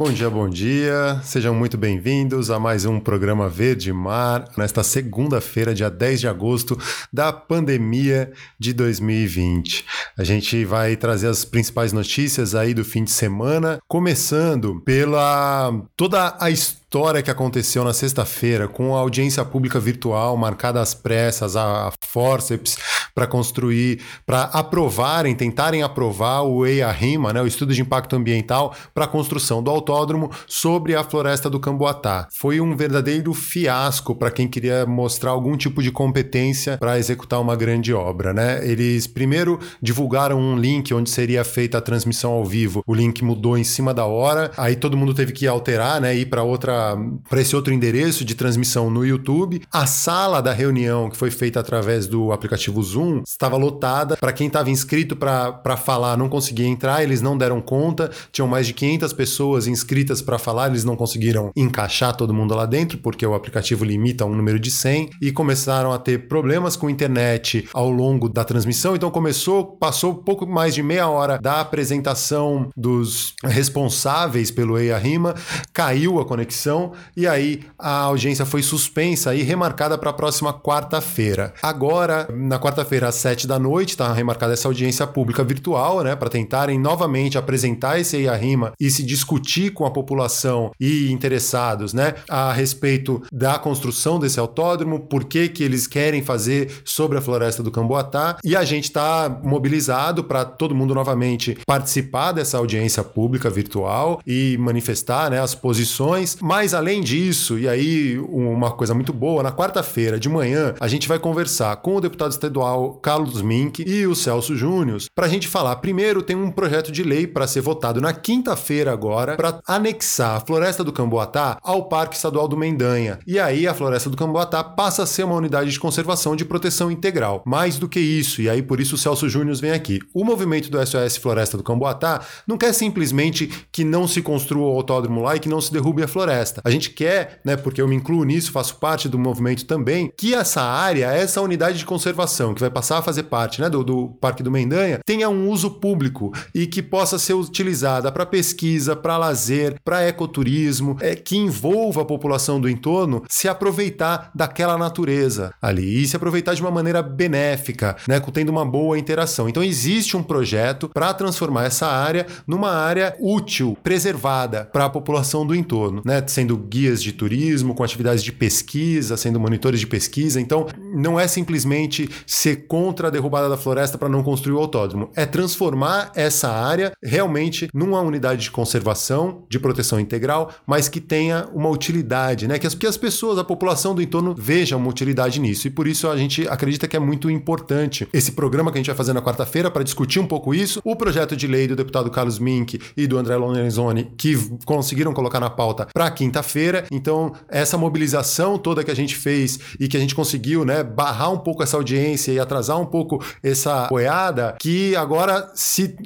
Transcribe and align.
Bom 0.00 0.10
dia, 0.10 0.30
bom 0.30 0.48
dia. 0.48 1.20
Sejam 1.22 1.54
muito 1.54 1.76
bem-vindos 1.76 2.50
a 2.50 2.58
mais 2.58 2.86
um 2.86 2.98
programa 2.98 3.50
Verde 3.50 3.92
Mar, 3.92 4.46
nesta 4.56 4.82
segunda-feira, 4.82 5.74
dia 5.74 5.90
10 5.90 6.20
de 6.20 6.26
agosto 6.26 6.74
da 7.12 7.30
pandemia 7.30 8.32
de 8.58 8.72
2020. 8.72 9.84
A 10.16 10.24
gente 10.24 10.64
vai 10.64 10.96
trazer 10.96 11.26
as 11.26 11.44
principais 11.44 11.92
notícias 11.92 12.54
aí 12.54 12.72
do 12.72 12.82
fim 12.82 13.04
de 13.04 13.10
semana, 13.10 13.78
começando 13.86 14.80
pela 14.86 15.70
toda 15.94 16.34
a 16.40 16.48
história 16.48 16.80
história 16.90 17.22
que 17.22 17.30
aconteceu 17.30 17.84
na 17.84 17.92
sexta-feira, 17.92 18.66
com 18.66 18.96
a 18.96 18.98
audiência 18.98 19.44
pública 19.44 19.78
virtual 19.78 20.36
marcada 20.36 20.80
às 20.80 20.92
pressas, 20.92 21.54
a 21.54 21.92
forceps, 22.04 22.76
para 23.20 23.26
construir, 23.26 24.00
para 24.24 24.44
aprovarem, 24.44 25.34
tentarem 25.34 25.82
aprovar 25.82 26.40
o 26.40 26.64
EIA-RIMA, 26.64 27.34
né, 27.34 27.42
o 27.42 27.46
Estudo 27.46 27.74
de 27.74 27.82
Impacto 27.82 28.16
Ambiental, 28.16 28.74
para 28.94 29.04
a 29.04 29.08
construção 29.08 29.62
do 29.62 29.70
autódromo 29.70 30.30
sobre 30.46 30.94
a 30.94 31.04
floresta 31.04 31.50
do 31.50 31.60
Camboatá. 31.60 32.26
Foi 32.32 32.62
um 32.62 32.74
verdadeiro 32.74 33.34
fiasco 33.34 34.14
para 34.14 34.30
quem 34.30 34.48
queria 34.48 34.86
mostrar 34.86 35.32
algum 35.32 35.54
tipo 35.54 35.82
de 35.82 35.92
competência 35.92 36.78
para 36.78 36.98
executar 36.98 37.42
uma 37.42 37.54
grande 37.54 37.92
obra. 37.92 38.32
Né? 38.32 38.66
Eles 38.66 39.06
primeiro 39.06 39.60
divulgaram 39.82 40.40
um 40.40 40.56
link 40.56 40.94
onde 40.94 41.10
seria 41.10 41.44
feita 41.44 41.76
a 41.76 41.82
transmissão 41.82 42.32
ao 42.32 42.44
vivo. 42.46 42.82
O 42.86 42.94
link 42.94 43.22
mudou 43.22 43.58
em 43.58 43.64
cima 43.64 43.92
da 43.92 44.06
hora, 44.06 44.50
aí 44.56 44.76
todo 44.76 44.96
mundo 44.96 45.12
teve 45.12 45.32
que 45.32 45.46
alterar, 45.46 46.00
né, 46.00 46.16
ir 46.16 46.24
para 46.24 46.42
outra 46.42 46.96
para 47.28 47.42
esse 47.42 47.54
outro 47.54 47.74
endereço 47.74 48.24
de 48.24 48.34
transmissão 48.34 48.88
no 48.88 49.04
YouTube. 49.04 49.60
A 49.70 49.84
sala 49.84 50.40
da 50.40 50.54
reunião, 50.54 51.10
que 51.10 51.18
foi 51.18 51.30
feita 51.30 51.60
através 51.60 52.06
do 52.06 52.32
aplicativo 52.32 52.82
Zoom, 52.82 53.09
estava 53.26 53.56
lotada. 53.56 54.16
Para 54.16 54.32
quem 54.32 54.46
estava 54.46 54.70
inscrito 54.70 55.16
para 55.16 55.76
falar, 55.76 56.16
não 56.16 56.28
conseguia 56.28 56.66
entrar, 56.66 57.02
eles 57.02 57.20
não 57.20 57.36
deram 57.36 57.60
conta. 57.60 58.10
Tinham 58.32 58.48
mais 58.48 58.66
de 58.66 58.74
500 58.74 59.12
pessoas 59.12 59.66
inscritas 59.66 60.22
para 60.22 60.38
falar, 60.38 60.68
eles 60.68 60.84
não 60.84 60.96
conseguiram 60.96 61.50
encaixar 61.56 62.16
todo 62.16 62.34
mundo 62.34 62.54
lá 62.54 62.66
dentro, 62.66 62.98
porque 62.98 63.26
o 63.26 63.34
aplicativo 63.34 63.84
limita 63.84 64.24
um 64.24 64.34
número 64.34 64.58
de 64.58 64.70
100. 64.70 65.10
E 65.20 65.32
começaram 65.32 65.92
a 65.92 65.98
ter 65.98 66.28
problemas 66.28 66.76
com 66.76 66.86
a 66.86 66.90
internet 66.90 67.68
ao 67.72 67.90
longo 67.90 68.28
da 68.28 68.44
transmissão. 68.44 68.94
Então 68.94 69.10
começou, 69.10 69.64
passou 69.64 70.14
pouco 70.14 70.46
mais 70.46 70.74
de 70.74 70.82
meia 70.82 71.08
hora 71.08 71.38
da 71.38 71.60
apresentação 71.60 72.68
dos 72.76 73.34
responsáveis 73.44 74.50
pelo 74.50 74.78
EIA 74.78 74.98
Rima, 74.98 75.34
caiu 75.72 76.20
a 76.20 76.24
conexão 76.24 76.92
e 77.16 77.26
aí 77.26 77.64
a 77.78 78.00
audiência 78.00 78.44
foi 78.44 78.62
suspensa 78.62 79.34
e 79.34 79.42
remarcada 79.42 79.96
para 79.98 80.10
a 80.10 80.12
próxima 80.14 80.52
quarta-feira. 80.52 81.54
Agora, 81.62 82.28
na 82.32 82.58
quarta-feira 82.58 82.99
às 83.08 83.16
sete 83.16 83.46
da 83.46 83.58
noite, 83.58 83.90
está 83.90 84.12
remarcada 84.12 84.52
essa 84.52 84.68
audiência 84.68 85.06
pública 85.06 85.42
virtual, 85.42 86.02
né, 86.02 86.14
para 86.14 86.28
tentarem 86.28 86.78
novamente 86.78 87.38
apresentar 87.38 87.98
esse 87.98 88.16
EIA-RIMA 88.16 88.72
e 88.78 88.90
se 88.90 89.02
discutir 89.02 89.72
com 89.72 89.84
a 89.86 89.90
população 89.90 90.70
e 90.78 91.10
interessados, 91.12 91.92
né, 91.92 92.14
a 92.28 92.52
respeito 92.52 93.22
da 93.32 93.58
construção 93.58 94.18
desse 94.18 94.38
autódromo, 94.38 95.00
por 95.00 95.24
que 95.24 95.48
que 95.48 95.62
eles 95.62 95.86
querem 95.86 96.22
fazer 96.22 96.70
sobre 96.84 97.18
a 97.18 97.20
floresta 97.20 97.62
do 97.62 97.70
Camboatá, 97.70 98.38
e 98.44 98.56
a 98.56 98.64
gente 98.64 98.84
está 98.84 99.40
mobilizado 99.42 100.24
para 100.24 100.44
todo 100.44 100.74
mundo 100.74 100.94
novamente 100.94 101.58
participar 101.66 102.32
dessa 102.32 102.58
audiência 102.58 103.02
pública 103.02 103.50
virtual 103.50 104.20
e 104.26 104.56
manifestar, 104.58 105.30
né, 105.30 105.40
as 105.40 105.54
posições, 105.54 106.36
mas 106.40 106.74
além 106.74 107.00
disso, 107.00 107.58
e 107.58 107.68
aí 107.68 108.18
uma 108.18 108.70
coisa 108.70 108.94
muito 108.94 109.12
boa, 109.12 109.42
na 109.42 109.52
quarta-feira 109.52 110.18
de 110.18 110.28
manhã 110.28 110.74
a 110.80 110.88
gente 110.88 111.08
vai 111.08 111.18
conversar 111.18 111.74
com 111.76 111.96
o 111.96 112.00
deputado 112.00 112.30
estadual 112.30 112.79
Carlos 113.02 113.42
Mink 113.42 113.84
e 113.86 114.06
o 114.06 114.14
Celso 114.14 114.56
Júnior 114.56 115.00
para 115.14 115.26
a 115.26 115.28
gente 115.28 115.48
falar. 115.48 115.76
Primeiro, 115.76 116.22
tem 116.22 116.36
um 116.36 116.50
projeto 116.50 116.90
de 116.90 117.02
lei 117.02 117.26
para 117.26 117.46
ser 117.46 117.60
votado 117.60 118.00
na 118.00 118.12
quinta-feira 118.12 118.92
agora 118.92 119.36
para 119.36 119.60
anexar 119.66 120.36
a 120.36 120.40
Floresta 120.40 120.82
do 120.82 120.92
Camboatá 120.92 121.58
ao 121.62 121.88
Parque 121.88 122.16
Estadual 122.16 122.48
do 122.48 122.56
Mendanha. 122.56 123.18
E 123.26 123.38
aí 123.38 123.66
a 123.66 123.74
Floresta 123.74 124.10
do 124.10 124.16
Camboatá 124.16 124.62
passa 124.62 125.02
a 125.02 125.06
ser 125.06 125.24
uma 125.24 125.34
unidade 125.36 125.70
de 125.70 125.80
conservação 125.80 126.34
de 126.34 126.44
proteção 126.44 126.90
integral. 126.90 127.42
Mais 127.46 127.78
do 127.78 127.88
que 127.88 128.00
isso, 128.00 128.42
e 128.42 128.48
aí 128.48 128.62
por 128.62 128.80
isso 128.80 128.94
o 128.94 128.98
Celso 128.98 129.28
Júnior 129.28 129.56
vem 129.56 129.72
aqui. 129.72 130.00
O 130.14 130.24
movimento 130.24 130.70
do 130.70 130.84
SOS 130.84 131.16
Floresta 131.16 131.56
do 131.56 131.62
Camboatá 131.62 132.20
não 132.46 132.56
quer 132.56 132.72
simplesmente 132.72 133.50
que 133.72 133.84
não 133.84 134.06
se 134.06 134.22
construa 134.22 134.72
o 134.72 134.76
autódromo 134.76 135.22
lá 135.22 135.36
e 135.36 135.40
que 135.40 135.48
não 135.48 135.60
se 135.60 135.72
derrube 135.72 136.02
a 136.02 136.08
floresta. 136.08 136.60
A 136.64 136.70
gente 136.70 136.90
quer, 136.90 137.40
né, 137.44 137.56
porque 137.56 137.80
eu 137.80 137.88
me 137.88 137.96
incluo 137.96 138.24
nisso, 138.24 138.52
faço 138.52 138.76
parte 138.76 139.08
do 139.08 139.18
movimento 139.18 139.64
também, 139.64 140.12
que 140.16 140.34
essa 140.34 140.62
área, 140.62 141.06
essa 141.12 141.40
unidade 141.40 141.78
de 141.78 141.84
conservação 141.84 142.54
que 142.54 142.60
vai 142.60 142.69
passar 142.70 142.98
a 142.98 143.02
fazer 143.02 143.24
parte 143.24 143.60
né, 143.60 143.68
do, 143.68 143.84
do 143.84 144.08
Parque 144.20 144.42
do 144.42 144.50
Mendanha, 144.50 145.00
tenha 145.04 145.28
um 145.28 145.48
uso 145.48 145.70
público 145.70 146.32
e 146.54 146.66
que 146.66 146.82
possa 146.82 147.18
ser 147.18 147.34
utilizada 147.34 148.10
para 148.10 148.26
pesquisa, 148.26 148.96
para 148.96 149.16
lazer, 149.16 149.76
para 149.84 150.06
ecoturismo, 150.06 150.96
é, 151.00 151.14
que 151.14 151.36
envolva 151.36 152.02
a 152.02 152.04
população 152.04 152.60
do 152.60 152.68
entorno 152.68 153.22
se 153.28 153.48
aproveitar 153.48 154.30
daquela 154.34 154.78
natureza 154.78 155.52
ali 155.60 156.02
e 156.02 156.06
se 156.06 156.16
aproveitar 156.16 156.54
de 156.54 156.60
uma 156.60 156.70
maneira 156.70 157.02
benéfica, 157.02 157.96
né, 158.06 158.20
tendo 158.32 158.50
uma 158.50 158.64
boa 158.64 158.98
interação. 158.98 159.48
Então 159.48 159.62
existe 159.62 160.16
um 160.16 160.22
projeto 160.22 160.88
para 160.88 161.12
transformar 161.12 161.64
essa 161.64 161.86
área 161.86 162.26
numa 162.46 162.70
área 162.70 163.16
útil, 163.18 163.76
preservada 163.82 164.64
para 164.64 164.84
a 164.84 164.90
população 164.90 165.46
do 165.46 165.54
entorno, 165.54 166.02
né, 166.04 166.22
sendo 166.26 166.56
guias 166.56 167.02
de 167.02 167.12
turismo, 167.12 167.74
com 167.74 167.82
atividades 167.82 168.22
de 168.22 168.32
pesquisa, 168.32 169.16
sendo 169.16 169.40
monitores 169.40 169.80
de 169.80 169.86
pesquisa. 169.86 170.40
Então, 170.40 170.66
não 170.94 171.18
é 171.18 171.26
simplesmente 171.26 172.08
ser 172.26 172.59
contra 172.68 173.08
a 173.08 173.10
derrubada 173.10 173.48
da 173.48 173.56
floresta 173.56 173.98
para 173.98 174.08
não 174.08 174.22
construir 174.22 174.54
o 174.54 174.58
autódromo, 174.58 175.10
é 175.14 175.26
transformar 175.26 176.12
essa 176.14 176.48
área 176.50 176.92
realmente 177.02 177.68
numa 177.72 178.00
unidade 178.00 178.42
de 178.42 178.50
conservação, 178.50 179.44
de 179.48 179.58
proteção 179.58 180.00
integral, 180.00 180.50
mas 180.66 180.88
que 180.88 181.00
tenha 181.00 181.48
uma 181.54 181.68
utilidade, 181.68 182.48
né? 182.48 182.58
Que 182.58 182.66
as, 182.66 182.74
que 182.74 182.86
as 182.86 182.96
pessoas, 182.96 183.38
a 183.38 183.44
população 183.44 183.94
do 183.94 184.02
entorno 184.02 184.34
vejam 184.36 184.78
uma 184.78 184.90
utilidade 184.90 185.40
nisso. 185.40 185.66
E 185.66 185.70
por 185.70 185.86
isso 185.86 186.08
a 186.08 186.16
gente 186.16 186.48
acredita 186.48 186.88
que 186.88 186.96
é 186.96 187.00
muito 187.00 187.30
importante 187.30 188.08
esse 188.12 188.32
programa 188.32 188.70
que 188.70 188.78
a 188.78 188.80
gente 188.80 188.88
vai 188.88 188.96
fazer 188.96 189.12
na 189.12 189.22
quarta-feira 189.22 189.70
para 189.70 189.82
discutir 189.82 190.18
um 190.18 190.26
pouco 190.26 190.54
isso. 190.54 190.80
O 190.84 190.96
projeto 190.96 191.36
de 191.36 191.46
lei 191.46 191.66
do 191.66 191.76
deputado 191.76 192.10
Carlos 192.10 192.38
Mink 192.38 192.80
e 192.96 193.06
do 193.06 193.18
André 193.18 193.36
Lorenzoni, 193.36 194.12
que 194.16 194.36
conseguiram 194.64 195.12
colocar 195.12 195.38
na 195.38 195.50
pauta 195.50 195.86
para 195.92 196.10
quinta 196.10 196.40
quinta-feira. 196.40 196.84
Então, 196.90 197.32
essa 197.48 197.76
mobilização 197.76 198.58
toda 198.58 198.82
que 198.82 198.90
a 198.90 198.96
gente 198.96 199.16
fez 199.16 199.58
e 199.78 199.88
que 199.88 199.96
a 199.96 200.00
gente 200.00 200.14
conseguiu, 200.14 200.64
né, 200.64 200.82
barrar 200.82 201.32
um 201.32 201.38
pouco 201.38 201.62
essa 201.62 201.76
audiência 201.76 202.32
e 202.32 202.38
atrasar 202.50 202.80
um 202.80 202.86
pouco 202.86 203.22
essa 203.42 203.86
boiada, 203.86 204.56
que 204.60 204.96
agora 204.96 205.50
se 205.54 205.96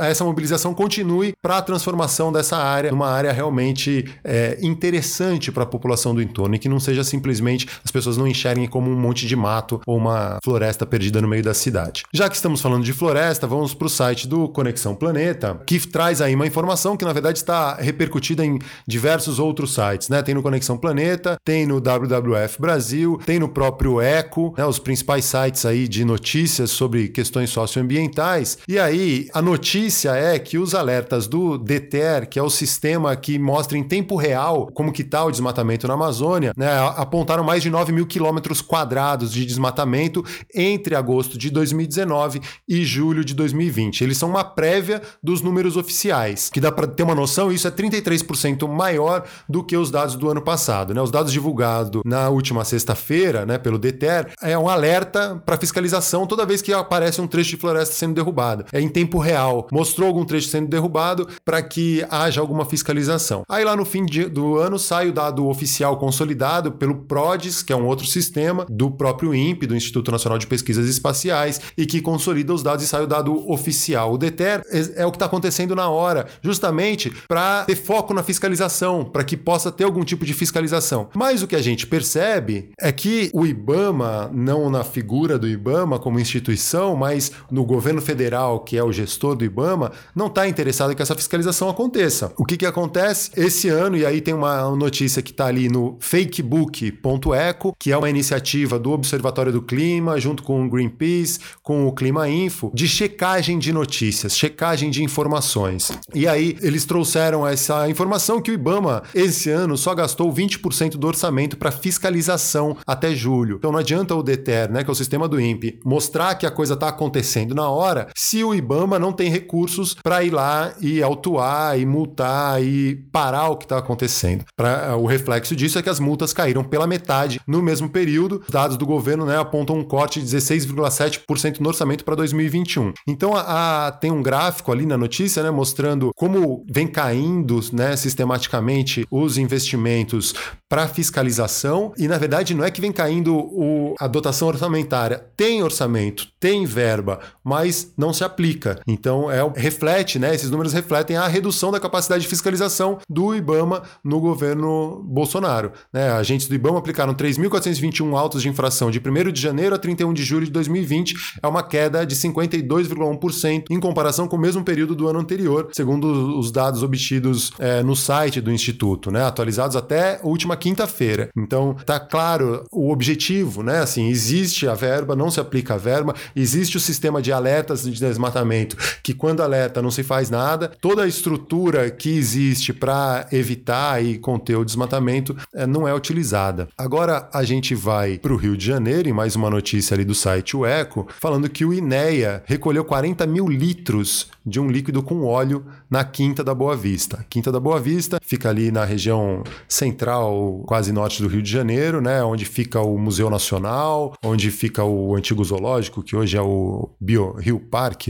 essa 0.00 0.24
mobilização 0.24 0.72
continue 0.72 1.32
para 1.42 1.58
a 1.58 1.62
transformação 1.62 2.32
dessa 2.32 2.56
área 2.56 2.90
numa 2.90 3.08
área 3.08 3.32
realmente 3.32 4.06
é, 4.24 4.58
interessante 4.62 5.52
para 5.52 5.64
a 5.64 5.66
população 5.66 6.14
do 6.14 6.22
entorno 6.22 6.54
e 6.54 6.58
que 6.58 6.68
não 6.68 6.80
seja 6.80 7.04
simplesmente 7.04 7.68
as 7.84 7.90
pessoas 7.90 8.16
não 8.16 8.26
enxerguem 8.26 8.66
como 8.66 8.90
um 8.90 8.98
monte 8.98 9.26
de 9.26 9.36
mato 9.36 9.80
ou 9.86 9.96
uma 9.96 10.38
floresta 10.42 10.86
perdida 10.86 11.20
no 11.20 11.28
meio 11.28 11.42
da 11.42 11.52
cidade. 11.52 12.02
Já 12.12 12.28
que 12.28 12.36
estamos 12.36 12.60
falando 12.60 12.84
de 12.84 12.92
floresta, 12.92 13.46
vamos 13.46 13.74
para 13.74 13.86
o 13.86 13.90
site 13.90 14.26
do 14.26 14.48
Conexão 14.48 14.94
Planeta, 14.94 15.60
que 15.66 15.78
traz 15.80 16.20
aí 16.20 16.34
uma 16.34 16.46
informação 16.46 16.96
que 16.96 17.04
na 17.04 17.12
verdade 17.12 17.38
está 17.38 17.74
repercutida 17.74 18.44
em 18.44 18.58
diversos 18.86 19.38
outros 19.38 19.74
sites, 19.74 20.08
né? 20.08 20.22
Tem 20.22 20.34
no 20.34 20.42
Conexão 20.42 20.76
Planeta, 20.76 21.36
tem 21.44 21.66
no 21.66 21.76
WWF 21.76 22.60
Brasil, 22.60 23.20
tem 23.26 23.38
no 23.38 23.48
próprio 23.48 24.00
Eco, 24.00 24.54
né? 24.56 24.64
Os 24.64 24.78
principais 24.78 25.24
sites 25.24 25.64
aí 25.66 25.88
de 25.90 26.04
notícias 26.04 26.70
sobre 26.70 27.08
questões 27.08 27.50
socioambientais. 27.50 28.58
E 28.68 28.78
aí, 28.78 29.28
a 29.34 29.42
notícia 29.42 30.12
é 30.12 30.38
que 30.38 30.56
os 30.56 30.74
alertas 30.74 31.26
do 31.26 31.58
DETER, 31.58 32.28
que 32.28 32.38
é 32.38 32.42
o 32.42 32.48
sistema 32.48 33.14
que 33.16 33.38
mostra 33.38 33.76
em 33.76 33.82
tempo 33.82 34.14
real 34.14 34.70
como 34.72 34.92
que 34.92 35.02
está 35.02 35.24
o 35.24 35.30
desmatamento 35.30 35.88
na 35.88 35.94
Amazônia, 35.94 36.52
né? 36.56 36.70
Apontaram 36.96 37.42
mais 37.42 37.62
de 37.62 37.70
9 37.70 37.92
mil 37.92 38.06
quilômetros 38.06 38.62
quadrados 38.62 39.32
de 39.32 39.44
desmatamento 39.44 40.24
entre 40.54 40.94
agosto 40.94 41.36
de 41.36 41.50
2019 41.50 42.40
e 42.68 42.84
julho 42.84 43.24
de 43.24 43.34
2020. 43.34 44.04
Eles 44.04 44.16
são 44.16 44.30
uma 44.30 44.44
prévia 44.44 45.02
dos 45.20 45.42
números 45.42 45.76
oficiais, 45.76 46.48
que 46.50 46.60
dá 46.60 46.70
para 46.70 46.86
ter 46.86 47.02
uma 47.02 47.14
noção, 47.14 47.50
isso 47.50 47.66
é 47.66 47.70
33% 47.70 48.68
maior 48.68 49.24
do 49.48 49.64
que 49.64 49.76
os 49.76 49.90
dados 49.90 50.14
do 50.14 50.30
ano 50.30 50.40
passado. 50.40 50.94
Né? 50.94 51.02
Os 51.02 51.10
dados 51.10 51.32
divulgados 51.32 52.02
na 52.04 52.28
última 52.28 52.64
sexta-feira 52.64 53.44
né, 53.44 53.58
pelo 53.58 53.78
DETER 53.78 54.32
é 54.40 54.56
um 54.56 54.68
alerta 54.68 55.42
para 55.44 55.56
fiscalização 55.56 55.79
toda 56.26 56.46
vez 56.46 56.60
que 56.62 56.72
aparece 56.72 57.20
um 57.20 57.26
trecho 57.26 57.50
de 57.50 57.56
floresta 57.56 57.94
sendo 57.94 58.14
derrubado. 58.14 58.64
É 58.72 58.80
em 58.80 58.88
tempo 58.88 59.18
real. 59.18 59.66
Mostrou 59.72 60.08
algum 60.08 60.24
trecho 60.24 60.48
sendo 60.48 60.68
derrubado 60.68 61.28
para 61.44 61.62
que 61.62 62.04
haja 62.10 62.40
alguma 62.40 62.64
fiscalização. 62.64 63.42
Aí 63.48 63.64
lá 63.64 63.74
no 63.74 63.84
fim 63.84 64.04
de, 64.04 64.26
do 64.26 64.58
ano 64.58 64.78
sai 64.78 65.08
o 65.08 65.12
dado 65.12 65.46
oficial 65.46 65.96
consolidado 65.96 66.72
pelo 66.72 66.96
PRODES, 67.04 67.62
que 67.62 67.72
é 67.72 67.76
um 67.76 67.86
outro 67.86 68.06
sistema 68.06 68.66
do 68.68 68.90
próprio 68.90 69.34
INPE, 69.34 69.66
do 69.66 69.76
Instituto 69.76 70.10
Nacional 70.10 70.38
de 70.38 70.46
Pesquisas 70.46 70.88
Espaciais, 70.88 71.60
e 71.76 71.86
que 71.86 72.00
consolida 72.00 72.52
os 72.52 72.62
dados 72.62 72.84
e 72.84 72.88
sai 72.88 73.02
o 73.02 73.06
dado 73.06 73.50
oficial. 73.50 74.12
O 74.12 74.18
DETER 74.18 74.62
é, 74.70 75.02
é 75.02 75.06
o 75.06 75.10
que 75.10 75.16
está 75.16 75.26
acontecendo 75.26 75.74
na 75.74 75.88
hora, 75.88 76.26
justamente 76.42 77.10
para 77.28 77.64
ter 77.64 77.76
foco 77.76 78.12
na 78.12 78.22
fiscalização, 78.22 79.04
para 79.04 79.24
que 79.24 79.36
possa 79.36 79.70
ter 79.70 79.84
algum 79.84 80.04
tipo 80.04 80.24
de 80.24 80.34
fiscalização. 80.34 81.08
Mas 81.14 81.42
o 81.42 81.46
que 81.46 81.56
a 81.56 81.62
gente 81.62 81.86
percebe 81.86 82.70
é 82.80 82.92
que 82.92 83.30
o 83.32 83.46
IBAMA, 83.46 84.30
não 84.32 84.70
na 84.70 84.84
figura 84.84 85.38
do 85.38 85.48
IBAMA 85.48 85.69
como 85.98 86.20
instituição, 86.20 86.96
mas 86.96 87.32
no 87.50 87.64
governo 87.64 88.00
federal, 88.00 88.60
que 88.60 88.76
é 88.76 88.84
o 88.84 88.92
gestor 88.92 89.34
do 89.34 89.44
IBAMA, 89.44 89.92
não 90.14 90.26
está 90.26 90.48
interessado 90.48 90.92
em 90.92 90.96
que 90.96 91.02
essa 91.02 91.14
fiscalização 91.14 91.68
aconteça. 91.68 92.32
O 92.36 92.44
que, 92.44 92.56
que 92.56 92.66
acontece? 92.66 93.30
Esse 93.36 93.68
ano, 93.68 93.96
e 93.96 94.04
aí 94.04 94.20
tem 94.20 94.34
uma 94.34 94.70
notícia 94.76 95.22
que 95.22 95.30
está 95.30 95.46
ali 95.46 95.68
no 95.68 95.96
fakebook.eco, 96.00 97.74
que 97.78 97.92
é 97.92 97.96
uma 97.96 98.10
iniciativa 98.10 98.78
do 98.78 98.90
Observatório 98.90 99.52
do 99.52 99.62
Clima, 99.62 100.18
junto 100.20 100.42
com 100.42 100.64
o 100.64 100.68
Greenpeace, 100.68 101.38
com 101.62 101.86
o 101.86 101.92
Clima 101.92 102.28
Info, 102.28 102.70
de 102.74 102.88
checagem 102.88 103.58
de 103.58 103.72
notícias, 103.72 104.36
checagem 104.36 104.90
de 104.90 105.02
informações. 105.02 105.90
E 106.14 106.26
aí 106.26 106.56
eles 106.60 106.84
trouxeram 106.84 107.46
essa 107.46 107.88
informação 107.88 108.40
que 108.40 108.50
o 108.50 108.54
IBAMA 108.54 109.02
esse 109.14 109.50
ano 109.50 109.76
só 109.76 109.94
gastou 109.94 110.32
20% 110.32 110.96
do 110.96 111.06
orçamento 111.06 111.56
para 111.56 111.70
fiscalização 111.70 112.76
até 112.86 113.14
julho. 113.14 113.56
Então 113.56 113.72
não 113.72 113.78
adianta 113.78 114.14
o 114.14 114.22
DETER, 114.22 114.70
né, 114.70 114.84
que 114.84 114.90
é 114.90 114.92
o 114.92 114.96
sistema 114.96 115.28
do 115.28 115.40
INPE, 115.40 115.59
mostrar 115.84 116.34
que 116.34 116.46
a 116.46 116.50
coisa 116.50 116.74
está 116.74 116.88
acontecendo 116.88 117.54
na 117.54 117.68
hora, 117.68 118.08
se 118.16 118.42
o 118.42 118.54
IBAMA 118.54 118.98
não 118.98 119.12
tem 119.12 119.30
recursos 119.30 119.94
para 119.94 120.22
ir 120.22 120.30
lá 120.30 120.72
e 120.80 121.02
autuar 121.02 121.78
e 121.78 121.86
multar 121.86 122.62
e 122.62 122.96
parar 123.12 123.48
o 123.48 123.56
que 123.56 123.64
está 123.64 123.78
acontecendo. 123.78 124.44
Pra, 124.56 124.96
o 124.96 125.06
reflexo 125.06 125.54
disso 125.56 125.78
é 125.78 125.82
que 125.82 125.90
as 125.90 126.00
multas 126.00 126.32
caíram 126.32 126.64
pela 126.64 126.86
metade 126.86 127.40
no 127.46 127.62
mesmo 127.62 127.88
período. 127.88 128.42
Dados 128.48 128.76
do 128.76 128.86
governo 128.86 129.24
né, 129.24 129.38
apontam 129.38 129.76
um 129.76 129.84
corte 129.84 130.20
de 130.20 130.36
16,7% 130.36 131.60
no 131.60 131.68
orçamento 131.68 132.04
para 132.04 132.14
2021. 132.14 132.92
Então 133.06 133.34
a, 133.34 133.86
a, 133.86 133.92
tem 133.92 134.10
um 134.10 134.22
gráfico 134.22 134.72
ali 134.72 134.86
na 134.86 134.96
notícia 134.96 135.42
né, 135.42 135.50
mostrando 135.50 136.10
como 136.14 136.64
vem 136.70 136.86
caindo 136.86 137.60
né, 137.72 137.96
sistematicamente 137.96 139.06
os 139.10 139.38
investimentos 139.38 140.34
para 140.70 140.86
fiscalização 140.86 141.92
e 141.98 142.06
na 142.06 142.16
verdade 142.16 142.54
não 142.54 142.64
é 142.64 142.70
que 142.70 142.80
vem 142.80 142.92
caindo 142.92 143.36
o, 143.36 143.96
a 143.98 144.06
dotação 144.06 144.46
orçamentária. 144.46 145.26
Tem 145.36 145.64
orçamento, 145.64 146.28
tem 146.38 146.64
verba, 146.64 147.18
mas 147.42 147.92
não 147.98 148.12
se 148.12 148.22
aplica. 148.22 148.80
Então 148.86 149.28
é 149.28 149.40
reflete, 149.56 150.16
né? 150.16 150.32
Esses 150.32 150.48
números 150.48 150.72
refletem 150.72 151.16
a 151.16 151.26
redução 151.26 151.72
da 151.72 151.80
capacidade 151.80 152.22
de 152.22 152.28
fiscalização 152.28 152.98
do 153.08 153.34
IBAMA 153.34 153.82
no 154.04 154.20
governo 154.20 155.02
Bolsonaro. 155.04 155.72
Né? 155.92 156.08
Agentes 156.12 156.46
do 156.46 156.54
IBAMA 156.54 156.78
aplicaram 156.78 157.14
3.421 157.14 158.16
autos 158.16 158.40
de 158.40 158.48
infração 158.48 158.92
de 158.92 159.00
1 159.00 159.32
de 159.32 159.40
janeiro 159.40 159.74
a 159.74 159.78
31 159.78 160.12
de 160.12 160.22
julho 160.22 160.46
de 160.46 160.52
2020. 160.52 161.16
É 161.42 161.48
uma 161.48 161.64
queda 161.64 162.06
de 162.06 162.14
52,1% 162.14 163.64
em 163.70 163.80
comparação 163.80 164.28
com 164.28 164.36
o 164.36 164.40
mesmo 164.40 164.62
período 164.62 164.94
do 164.94 165.08
ano 165.08 165.18
anterior, 165.18 165.68
segundo 165.72 166.38
os 166.38 166.52
dados 166.52 166.84
obtidos 166.84 167.50
é, 167.58 167.82
no 167.82 167.96
site 167.96 168.40
do 168.40 168.52
Instituto, 168.52 169.10
né? 169.10 169.24
atualizados 169.24 169.74
até 169.74 170.20
a 170.22 170.26
última 170.26 170.59
quinta-feira. 170.60 171.30
Então, 171.36 171.74
tá 171.84 171.98
claro 171.98 172.64
o 172.70 172.92
objetivo, 172.92 173.62
né? 173.62 173.80
Assim, 173.80 174.08
existe 174.08 174.68
a 174.68 174.74
verba, 174.74 175.16
não 175.16 175.30
se 175.30 175.40
aplica 175.40 175.74
a 175.74 175.78
verba, 175.78 176.14
existe 176.36 176.76
o 176.76 176.80
sistema 176.80 177.20
de 177.20 177.32
alertas 177.32 177.82
de 177.82 177.98
desmatamento, 177.98 178.76
que 179.02 179.14
quando 179.14 179.42
alerta 179.42 179.82
não 179.82 179.90
se 179.90 180.02
faz 180.02 180.30
nada, 180.30 180.70
toda 180.80 181.02
a 181.02 181.08
estrutura 181.08 181.90
que 181.90 182.10
existe 182.16 182.72
para 182.72 183.26
evitar 183.32 184.04
e 184.04 184.18
conter 184.18 184.56
o 184.56 184.64
desmatamento 184.64 185.36
é, 185.54 185.66
não 185.66 185.88
é 185.88 185.94
utilizada. 185.94 186.68
Agora 186.76 187.28
a 187.32 187.42
gente 187.42 187.74
vai 187.74 188.18
para 188.18 188.32
o 188.32 188.36
Rio 188.36 188.56
de 188.56 188.66
Janeiro, 188.66 189.08
e 189.08 189.12
mais 189.12 189.34
uma 189.34 189.48
notícia 189.48 189.94
ali 189.94 190.04
do 190.04 190.14
site 190.14 190.56
O 190.56 190.66
Eco, 190.66 191.06
falando 191.18 191.48
que 191.48 191.64
o 191.64 191.72
INEA 191.72 192.42
recolheu 192.44 192.84
40 192.84 193.26
mil 193.26 193.48
litros 193.48 194.28
de 194.44 194.58
um 194.60 194.68
líquido 194.68 195.02
com 195.02 195.24
óleo 195.24 195.64
na 195.88 196.04
Quinta 196.04 196.42
da 196.42 196.54
Boa 196.54 196.76
Vista. 196.76 197.24
Quinta 197.28 197.52
da 197.52 197.60
Boa 197.60 197.80
Vista 197.80 198.18
fica 198.22 198.48
ali 198.48 198.70
na 198.70 198.84
região 198.84 199.42
central, 199.68 200.49
quase 200.66 200.92
norte 200.92 201.22
do 201.22 201.28
Rio 201.28 201.42
de 201.42 201.50
Janeiro, 201.50 202.00
né, 202.00 202.22
onde 202.22 202.44
fica 202.44 202.80
o 202.80 202.98
Museu 202.98 203.30
Nacional, 203.30 204.14
onde 204.24 204.50
fica 204.50 204.84
o 204.84 205.14
antigo 205.14 205.44
zoológico, 205.44 206.02
que 206.02 206.16
hoje 206.16 206.36
é 206.36 206.42
o 206.42 206.90
Bio 207.00 207.32
Rio 207.38 207.60
Park, 207.60 208.08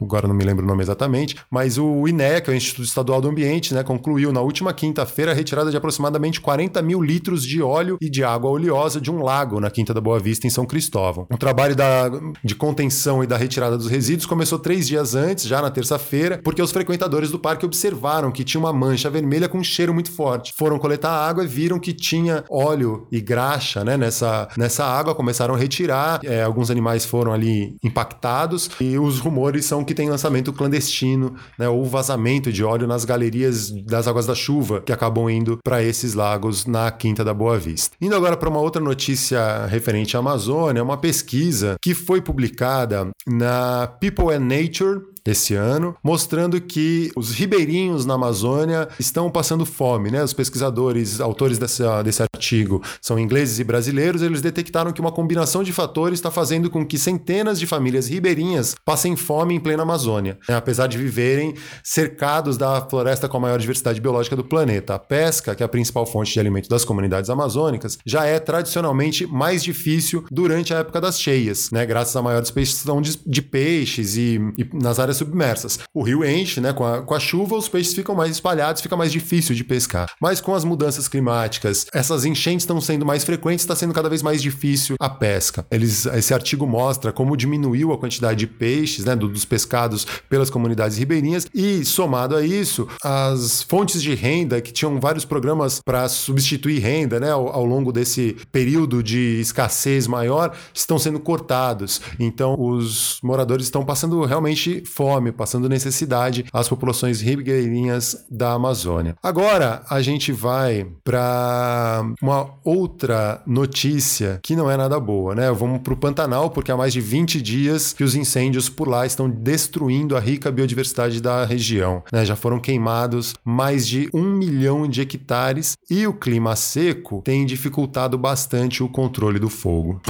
agora 0.00 0.28
não 0.28 0.34
me 0.34 0.44
lembro 0.44 0.64
o 0.64 0.68
nome 0.68 0.82
exatamente, 0.82 1.36
mas 1.50 1.78
o 1.78 2.02
é 2.22 2.50
o 2.50 2.54
Instituto 2.54 2.86
Estadual 2.86 3.20
do 3.20 3.28
Ambiente, 3.28 3.74
né, 3.74 3.82
concluiu 3.82 4.32
na 4.32 4.40
última 4.40 4.72
quinta-feira 4.72 5.32
a 5.32 5.34
retirada 5.34 5.70
de 5.70 5.76
aproximadamente 5.76 6.40
40 6.40 6.80
mil 6.82 7.02
litros 7.02 7.44
de 7.44 7.62
óleo 7.62 7.96
e 8.00 8.10
de 8.10 8.22
água 8.22 8.50
oleosa 8.50 9.00
de 9.00 9.10
um 9.10 9.22
lago 9.22 9.60
na 9.60 9.70
Quinta 9.70 9.94
da 9.94 10.00
Boa 10.00 10.18
Vista, 10.18 10.46
em 10.46 10.50
São 10.50 10.66
Cristóvão. 10.66 11.26
O 11.30 11.38
trabalho 11.38 11.74
da, 11.74 12.10
de 12.44 12.54
contenção 12.54 13.22
e 13.22 13.26
da 13.26 13.36
retirada 13.36 13.76
dos 13.76 13.88
resíduos 13.88 14.26
começou 14.26 14.58
três 14.58 14.86
dias 14.86 15.14
antes, 15.14 15.46
já 15.46 15.62
na 15.62 15.70
terça-feira, 15.70 16.40
porque 16.42 16.62
os 16.62 16.72
frequentadores 16.72 17.30
do 17.30 17.38
parque 17.38 17.64
observaram 17.64 18.30
que 18.30 18.44
tinha 18.44 18.60
uma 18.60 18.72
mancha 18.72 19.08
vermelha 19.10 19.48
com 19.48 19.58
um 19.58 19.64
cheiro 19.64 19.94
muito 19.94 20.10
forte. 20.10 20.52
Foram 20.56 20.78
coletar 20.78 21.10
água 21.10 21.44
e 21.44 21.46
viram 21.46 21.61
que 21.80 21.92
tinha 21.92 22.44
óleo 22.50 23.06
e 23.10 23.20
graxa 23.20 23.84
né, 23.84 23.96
nessa, 23.96 24.48
nessa 24.56 24.84
água, 24.84 25.14
começaram 25.14 25.54
a 25.54 25.58
retirar. 25.58 26.20
É, 26.24 26.42
alguns 26.42 26.70
animais 26.70 27.04
foram 27.04 27.32
ali 27.32 27.76
impactados 27.82 28.70
e 28.80 28.98
os 28.98 29.18
rumores 29.18 29.64
são 29.64 29.84
que 29.84 29.94
tem 29.94 30.08
lançamento 30.08 30.52
clandestino 30.52 31.34
né, 31.58 31.68
ou 31.68 31.84
vazamento 31.84 32.52
de 32.52 32.64
óleo 32.64 32.86
nas 32.86 33.04
galerias 33.04 33.70
das 33.70 34.08
águas 34.08 34.26
da 34.26 34.34
chuva 34.34 34.80
que 34.80 34.92
acabam 34.92 35.28
indo 35.28 35.58
para 35.62 35.82
esses 35.82 36.14
lagos 36.14 36.66
na 36.66 36.90
Quinta 36.90 37.24
da 37.24 37.34
Boa 37.34 37.58
Vista. 37.58 37.96
Indo 38.00 38.16
agora 38.16 38.36
para 38.36 38.48
uma 38.48 38.60
outra 38.60 38.82
notícia 38.82 39.66
referente 39.66 40.16
à 40.16 40.20
Amazônia, 40.20 40.82
uma 40.82 40.96
pesquisa 40.96 41.76
que 41.80 41.94
foi 41.94 42.20
publicada 42.20 43.10
na 43.26 43.86
People 44.00 44.34
and 44.34 44.40
Nature 44.40 45.11
esse 45.24 45.54
ano, 45.54 45.94
mostrando 46.02 46.60
que 46.60 47.10
os 47.16 47.32
ribeirinhos 47.32 48.04
na 48.04 48.14
Amazônia 48.14 48.88
estão 48.98 49.30
passando 49.30 49.64
fome. 49.64 50.10
Né? 50.10 50.22
Os 50.22 50.32
pesquisadores, 50.32 51.20
autores 51.20 51.58
dessa, 51.58 52.02
desse 52.02 52.22
artigo, 52.22 52.82
são 53.00 53.18
ingleses 53.18 53.58
e 53.58 53.64
brasileiros, 53.64 54.22
eles 54.22 54.42
detectaram 54.42 54.92
que 54.92 55.00
uma 55.00 55.12
combinação 55.12 55.62
de 55.62 55.72
fatores 55.72 56.18
está 56.18 56.30
fazendo 56.30 56.68
com 56.68 56.84
que 56.84 56.98
centenas 56.98 57.58
de 57.58 57.66
famílias 57.66 58.08
ribeirinhas 58.08 58.74
passem 58.84 59.16
fome 59.16 59.54
em 59.54 59.60
plena 59.60 59.82
Amazônia, 59.82 60.38
né? 60.48 60.56
apesar 60.56 60.86
de 60.86 60.98
viverem 60.98 61.54
cercados 61.82 62.56
da 62.56 62.80
floresta 62.88 63.28
com 63.28 63.36
a 63.36 63.40
maior 63.40 63.58
diversidade 63.58 64.00
biológica 64.00 64.36
do 64.36 64.44
planeta. 64.44 64.94
A 64.94 64.98
pesca, 64.98 65.54
que 65.54 65.62
é 65.62 65.66
a 65.66 65.68
principal 65.68 66.06
fonte 66.06 66.32
de 66.32 66.40
alimento 66.40 66.68
das 66.68 66.84
comunidades 66.84 67.30
amazônicas, 67.30 67.98
já 68.04 68.24
é 68.24 68.38
tradicionalmente 68.38 69.26
mais 69.26 69.62
difícil 69.62 70.24
durante 70.30 70.74
a 70.74 70.78
época 70.78 71.00
das 71.00 71.20
cheias, 71.20 71.70
né? 71.70 71.86
graças 71.86 72.14
à 72.16 72.22
maior 72.22 72.40
dispersão 72.40 73.00
de, 73.00 73.18
de 73.24 73.42
peixes 73.42 74.16
e, 74.16 74.40
e 74.56 74.68
nas 74.74 74.98
áreas 74.98 75.11
áreas 75.12 75.16
submersas. 75.18 75.78
O 75.94 76.02
rio 76.02 76.24
enche, 76.24 76.60
né? 76.60 76.72
Com 76.72 76.84
a, 76.84 77.02
com 77.02 77.14
a 77.14 77.20
chuva, 77.20 77.56
os 77.56 77.68
peixes 77.68 77.94
ficam 77.94 78.14
mais 78.14 78.30
espalhados, 78.30 78.82
fica 78.82 78.96
mais 78.96 79.12
difícil 79.12 79.54
de 79.54 79.62
pescar. 79.62 80.10
Mas 80.20 80.40
com 80.40 80.54
as 80.54 80.64
mudanças 80.64 81.06
climáticas, 81.06 81.86
essas 81.92 82.24
enchentes 82.24 82.62
estão 82.62 82.80
sendo 82.80 83.04
mais 83.04 83.24
frequentes, 83.24 83.62
está 83.62 83.76
sendo 83.76 83.94
cada 83.94 84.08
vez 84.08 84.22
mais 84.22 84.42
difícil 84.42 84.96
a 84.98 85.08
pesca. 85.08 85.66
Eles, 85.70 86.06
esse 86.06 86.34
artigo 86.34 86.66
mostra 86.66 87.12
como 87.12 87.36
diminuiu 87.36 87.92
a 87.92 87.98
quantidade 87.98 88.40
de 88.40 88.46
peixes, 88.46 89.04
né? 89.04 89.14
Dos 89.14 89.44
pescados 89.44 90.06
pelas 90.28 90.50
comunidades 90.50 90.96
ribeirinhas 90.96 91.46
e, 91.54 91.84
somado 91.84 92.34
a 92.34 92.44
isso, 92.44 92.88
as 93.04 93.62
fontes 93.62 94.02
de 94.02 94.14
renda, 94.14 94.60
que 94.60 94.72
tinham 94.72 94.98
vários 94.98 95.24
programas 95.24 95.80
para 95.84 96.08
substituir 96.08 96.78
renda, 96.78 97.20
né? 97.20 97.30
Ao, 97.30 97.48
ao 97.48 97.64
longo 97.64 97.92
desse 97.92 98.36
período 98.50 99.02
de 99.02 99.40
escassez 99.40 100.06
maior, 100.06 100.56
estão 100.72 100.98
sendo 100.98 101.20
cortados. 101.20 102.00
Então, 102.18 102.56
os 102.58 103.18
moradores 103.22 103.66
estão 103.66 103.84
passando 103.84 104.24
realmente 104.24 104.82
fome, 104.86 105.01
passando 105.32 105.68
necessidade 105.68 106.44
às 106.52 106.68
populações 106.68 107.20
ribeirinhas 107.20 108.24
da 108.30 108.52
Amazônia. 108.52 109.14
Agora 109.22 109.82
a 109.88 110.00
gente 110.00 110.32
vai 110.32 110.86
para 111.04 112.04
uma 112.20 112.50
outra 112.64 113.42
notícia 113.46 114.40
que 114.42 114.56
não 114.56 114.70
é 114.70 114.76
nada 114.76 114.98
boa, 114.98 115.34
né? 115.34 115.50
Vamos 115.52 115.80
para 115.80 115.92
o 115.92 115.96
Pantanal, 115.96 116.50
porque 116.50 116.70
há 116.70 116.76
mais 116.76 116.92
de 116.92 117.00
20 117.00 117.40
dias 117.40 117.92
que 117.92 118.04
os 118.04 118.14
incêndios 118.14 118.68
por 118.68 118.88
lá 118.88 119.04
estão 119.06 119.28
destruindo 119.28 120.16
a 120.16 120.20
rica 120.20 120.50
biodiversidade 120.50 121.20
da 121.20 121.44
região. 121.44 122.02
Né? 122.12 122.24
Já 122.24 122.36
foram 122.36 122.58
queimados 122.58 123.34
mais 123.44 123.86
de 123.86 124.08
um 124.12 124.22
milhão 124.22 124.86
de 124.88 125.00
hectares 125.00 125.76
e 125.90 126.06
o 126.06 126.12
clima 126.12 126.56
seco 126.56 127.22
tem 127.24 127.44
dificultado 127.44 128.16
bastante 128.16 128.82
o 128.82 128.88
controle 128.88 129.38
do 129.38 129.48
fogo. 129.48 130.00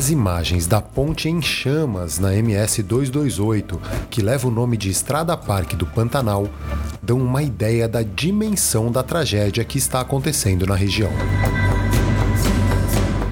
As 0.00 0.08
imagens 0.08 0.66
da 0.66 0.80
ponte 0.80 1.28
em 1.28 1.42
chamas 1.42 2.18
na 2.18 2.34
MS 2.34 2.82
228, 2.82 3.78
que 4.08 4.22
leva 4.22 4.48
o 4.48 4.50
nome 4.50 4.78
de 4.78 4.88
Estrada 4.88 5.36
Parque 5.36 5.76
do 5.76 5.84
Pantanal, 5.84 6.48
dão 7.02 7.18
uma 7.18 7.42
ideia 7.42 7.86
da 7.86 8.02
dimensão 8.02 8.90
da 8.90 9.02
tragédia 9.02 9.62
que 9.62 9.76
está 9.76 10.00
acontecendo 10.00 10.66
na 10.66 10.74
região. 10.74 11.10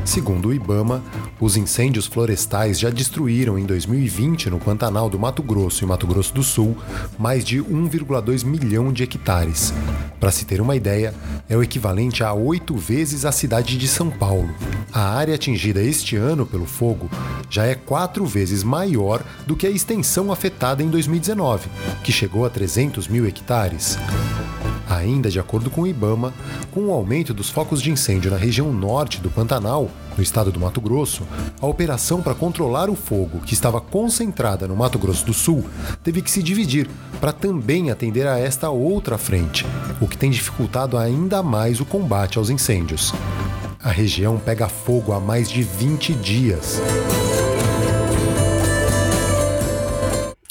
Segundo 0.08 0.48
o 0.48 0.54
Ibama, 0.54 1.04
os 1.38 1.54
incêndios 1.54 2.06
florestais 2.06 2.80
já 2.80 2.88
destruíram 2.88 3.58
em 3.58 3.66
2020 3.66 4.48
no 4.48 4.58
Pantanal 4.58 5.10
do 5.10 5.18
Mato 5.18 5.42
Grosso 5.42 5.84
e 5.84 5.86
Mato 5.86 6.06
Grosso 6.06 6.32
do 6.32 6.42
Sul 6.42 6.74
mais 7.18 7.44
de 7.44 7.58
1,2 7.58 8.42
milhão 8.42 8.90
de 8.90 9.02
hectares. 9.02 9.70
Para 10.18 10.30
se 10.30 10.46
ter 10.46 10.62
uma 10.62 10.74
ideia, 10.74 11.14
é 11.46 11.54
o 11.54 11.62
equivalente 11.62 12.24
a 12.24 12.32
oito 12.32 12.74
vezes 12.74 13.26
a 13.26 13.32
cidade 13.32 13.76
de 13.76 13.86
São 13.86 14.08
Paulo. 14.08 14.48
A 14.90 15.14
área 15.14 15.34
atingida 15.34 15.82
este 15.82 16.16
ano 16.16 16.46
pelo 16.46 16.64
fogo 16.64 17.10
já 17.50 17.66
é 17.66 17.74
quatro 17.74 18.24
vezes 18.24 18.62
maior 18.62 19.22
do 19.46 19.54
que 19.54 19.66
a 19.66 19.70
extensão 19.70 20.32
afetada 20.32 20.82
em 20.82 20.88
2019, 20.88 21.68
que 22.02 22.10
chegou 22.10 22.46
a 22.46 22.50
300 22.50 23.08
mil 23.08 23.26
hectares. 23.26 23.98
Ainda 24.88 25.30
de 25.30 25.38
acordo 25.38 25.70
com 25.70 25.82
o 25.82 25.86
Ibama, 25.86 26.32
com 26.72 26.86
o 26.86 26.92
aumento 26.92 27.34
dos 27.34 27.50
focos 27.50 27.82
de 27.82 27.90
incêndio 27.90 28.30
na 28.30 28.36
região 28.36 28.72
norte 28.72 29.20
do 29.20 29.30
Pantanal, 29.30 29.90
no 30.16 30.22
estado 30.22 30.50
do 30.50 30.58
Mato 30.58 30.80
Grosso, 30.80 31.22
a 31.60 31.66
operação 31.66 32.22
para 32.22 32.34
controlar 32.34 32.88
o 32.88 32.96
fogo, 32.96 33.40
que 33.40 33.54
estava 33.54 33.80
concentrada 33.80 34.66
no 34.66 34.74
Mato 34.74 34.98
Grosso 34.98 35.24
do 35.26 35.34
Sul, 35.34 35.64
teve 36.02 36.22
que 36.22 36.30
se 36.30 36.42
dividir 36.42 36.88
para 37.20 37.32
também 37.32 37.90
atender 37.90 38.26
a 38.26 38.38
esta 38.38 38.70
outra 38.70 39.18
frente, 39.18 39.66
o 40.00 40.08
que 40.08 40.16
tem 40.16 40.30
dificultado 40.30 40.96
ainda 40.96 41.42
mais 41.42 41.80
o 41.80 41.84
combate 41.84 42.38
aos 42.38 42.50
incêndios. 42.50 43.12
A 43.82 43.90
região 43.90 44.38
pega 44.38 44.68
fogo 44.68 45.12
há 45.12 45.20
mais 45.20 45.48
de 45.48 45.62
20 45.62 46.14
dias. 46.14 46.80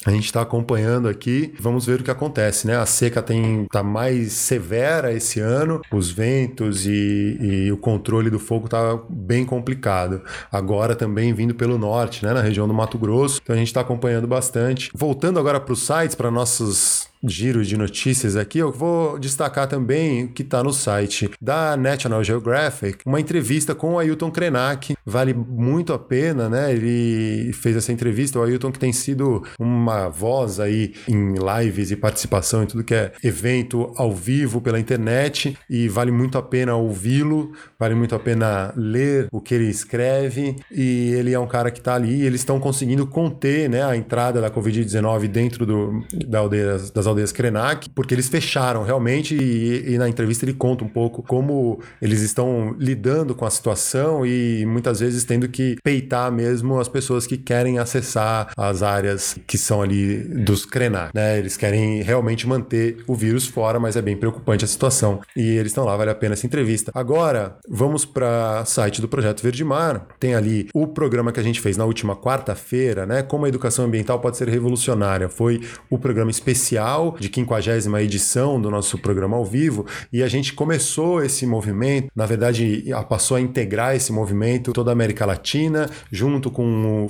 A 0.07 0.09
gente 0.09 0.23
está 0.23 0.41
acompanhando 0.41 1.09
aqui, 1.09 1.53
vamos 1.59 1.85
ver 1.85 1.99
o 1.99 2.03
que 2.03 2.09
acontece, 2.09 2.65
né? 2.65 2.77
A 2.77 2.85
seca 2.85 3.21
tem 3.21 3.65
tá 3.69 3.83
mais 3.83 4.31
severa 4.31 5.11
esse 5.11 5.41
ano, 5.41 5.81
os 5.91 6.09
ventos 6.09 6.85
e, 6.85 7.37
e 7.41 7.71
o 7.73 7.77
controle 7.77 8.29
do 8.29 8.39
fogo 8.39 8.69
tá 8.69 8.97
bem 9.09 9.43
complicado. 9.43 10.21
Agora 10.49 10.95
também 10.95 11.33
vindo 11.33 11.53
pelo 11.53 11.77
norte, 11.77 12.25
né? 12.25 12.31
Na 12.31 12.41
região 12.41 12.65
do 12.69 12.73
Mato 12.73 12.97
Grosso. 12.97 13.41
Então 13.43 13.53
a 13.53 13.59
gente 13.59 13.67
está 13.67 13.81
acompanhando 13.81 14.25
bastante. 14.27 14.89
Voltando 14.95 15.41
agora 15.41 15.59
para 15.59 15.73
os 15.73 15.85
sites, 15.85 16.15
para 16.15 16.31
nossos 16.31 17.09
giro 17.23 17.63
de 17.63 17.77
notícias 17.77 18.35
aqui, 18.35 18.59
eu 18.59 18.71
vou 18.71 19.19
destacar 19.19 19.67
também 19.67 20.25
o 20.25 20.27
que 20.29 20.41
está 20.41 20.63
no 20.63 20.73
site 20.73 21.29
da 21.41 21.75
National 21.77 22.23
Geographic, 22.23 22.99
uma 23.05 23.19
entrevista 23.19 23.73
com 23.73 23.93
o 23.93 23.99
Ailton 23.99 24.31
Krenak. 24.31 24.95
Vale 25.05 25.33
muito 25.33 25.93
a 25.93 25.99
pena, 25.99 26.49
né? 26.49 26.71
Ele 26.71 27.51
fez 27.53 27.75
essa 27.75 27.91
entrevista, 27.91 28.39
o 28.39 28.43
Ailton 28.43 28.71
que 28.71 28.79
tem 28.79 28.91
sido 28.91 29.43
uma 29.59 30.09
voz 30.09 30.59
aí 30.59 30.93
em 31.07 31.35
lives 31.35 31.91
e 31.91 31.95
participação 31.95 32.63
em 32.63 32.67
tudo 32.67 32.83
que 32.83 32.93
é 32.93 33.11
evento 33.23 33.91
ao 33.95 34.13
vivo 34.13 34.61
pela 34.61 34.79
internet 34.79 35.57
e 35.69 35.87
vale 35.87 36.11
muito 36.11 36.37
a 36.37 36.41
pena 36.41 36.75
ouvi-lo, 36.75 37.51
vale 37.79 37.95
muito 37.95 38.15
a 38.15 38.19
pena 38.19 38.73
ler 38.75 39.27
o 39.31 39.41
que 39.41 39.53
ele 39.53 39.69
escreve 39.69 40.55
e 40.71 41.11
ele 41.13 41.33
é 41.33 41.39
um 41.39 41.47
cara 41.47 41.71
que 41.71 41.79
está 41.79 41.95
ali, 41.95 42.21
eles 42.21 42.41
estão 42.41 42.59
conseguindo 42.59 43.07
conter, 43.07 43.69
né, 43.69 43.83
a 43.83 43.95
entrada 43.95 44.41
da 44.41 44.51
Covid-19 44.51 45.27
dentro 45.27 45.65
do, 45.65 46.03
da 46.27 46.39
aldeia, 46.39 46.77
das 46.93 47.06
aldeias 47.07 47.31
Krenak, 47.31 47.89
porque 47.89 48.13
eles 48.13 48.27
fecharam 48.27 48.83
realmente 48.83 49.35
e, 49.35 49.93
e, 49.93 49.97
na 49.97 50.07
entrevista 50.07 50.45
ele 50.45 50.53
conta 50.53 50.83
um 50.83 50.87
pouco 50.87 51.23
como 51.23 51.79
eles 52.01 52.21
estão 52.21 52.75
lidando 52.77 53.33
com 53.33 53.45
a 53.45 53.49
situação 53.49 54.25
e 54.25 54.65
muitas 54.65 54.99
vezes 54.99 55.23
tendo 55.23 55.47
que 55.47 55.77
peitar 55.83 56.31
mesmo 56.31 56.79
as 56.79 56.87
pessoas 56.87 57.25
que 57.25 57.37
querem 57.37 57.79
acessar 57.79 58.51
as 58.57 58.83
áreas 58.83 59.37
que 59.47 59.57
são 59.57 59.81
ali 59.81 60.17
dos 60.17 60.65
Krenak, 60.65 61.11
né? 61.13 61.37
Eles 61.37 61.57
querem 61.57 62.01
realmente 62.01 62.47
manter 62.47 62.97
o 63.07 63.15
vírus 63.15 63.47
fora, 63.47 63.79
mas 63.79 63.95
é 63.95 64.01
bem 64.01 64.15
preocupante 64.15 64.65
a 64.65 64.67
situação. 64.67 65.21
E 65.35 65.41
eles 65.41 65.71
estão 65.71 65.85
lá, 65.85 65.95
vale 65.95 66.11
a 66.11 66.15
pena 66.15 66.33
essa 66.33 66.45
entrevista. 66.45 66.91
Agora, 66.93 67.57
vamos 67.67 68.05
para 68.05 68.65
site 68.65 69.01
do 69.01 69.07
Projeto 69.07 69.41
Verde 69.41 69.63
Mar. 69.63 70.07
Tem 70.19 70.35
ali 70.35 70.69
o 70.73 70.87
programa 70.87 71.31
que 71.31 71.39
a 71.39 71.43
gente 71.43 71.61
fez 71.61 71.77
na 71.77 71.85
última 71.85 72.15
quarta-feira, 72.15 73.05
né? 73.05 73.23
Como 73.23 73.45
a 73.45 73.49
educação 73.49 73.85
ambiental 73.85 74.19
pode 74.19 74.37
ser 74.37 74.47
revolucionária. 74.49 75.29
Foi 75.29 75.61
o 75.89 75.97
programa 75.97 76.31
especial 76.31 76.96
especial 76.97 77.15
de 77.19 77.29
50 77.33 78.01
edição 78.01 78.59
do 78.59 78.69
nosso 78.69 78.97
programa 78.97 79.37
ao 79.37 79.45
vivo 79.45 79.85
e 80.11 80.23
a 80.23 80.27
gente 80.27 80.53
começou 80.53 81.23
esse 81.23 81.45
movimento, 81.45 82.09
na 82.15 82.25
verdade, 82.25 82.85
passou 83.07 83.37
a 83.37 83.41
integrar 83.41 83.95
esse 83.95 84.11
movimento 84.11 84.73
toda 84.73 84.91
a 84.91 84.93
América 84.93 85.25
Latina, 85.25 85.89
junto 86.11 86.49
com 86.49 87.05
o 87.05 87.09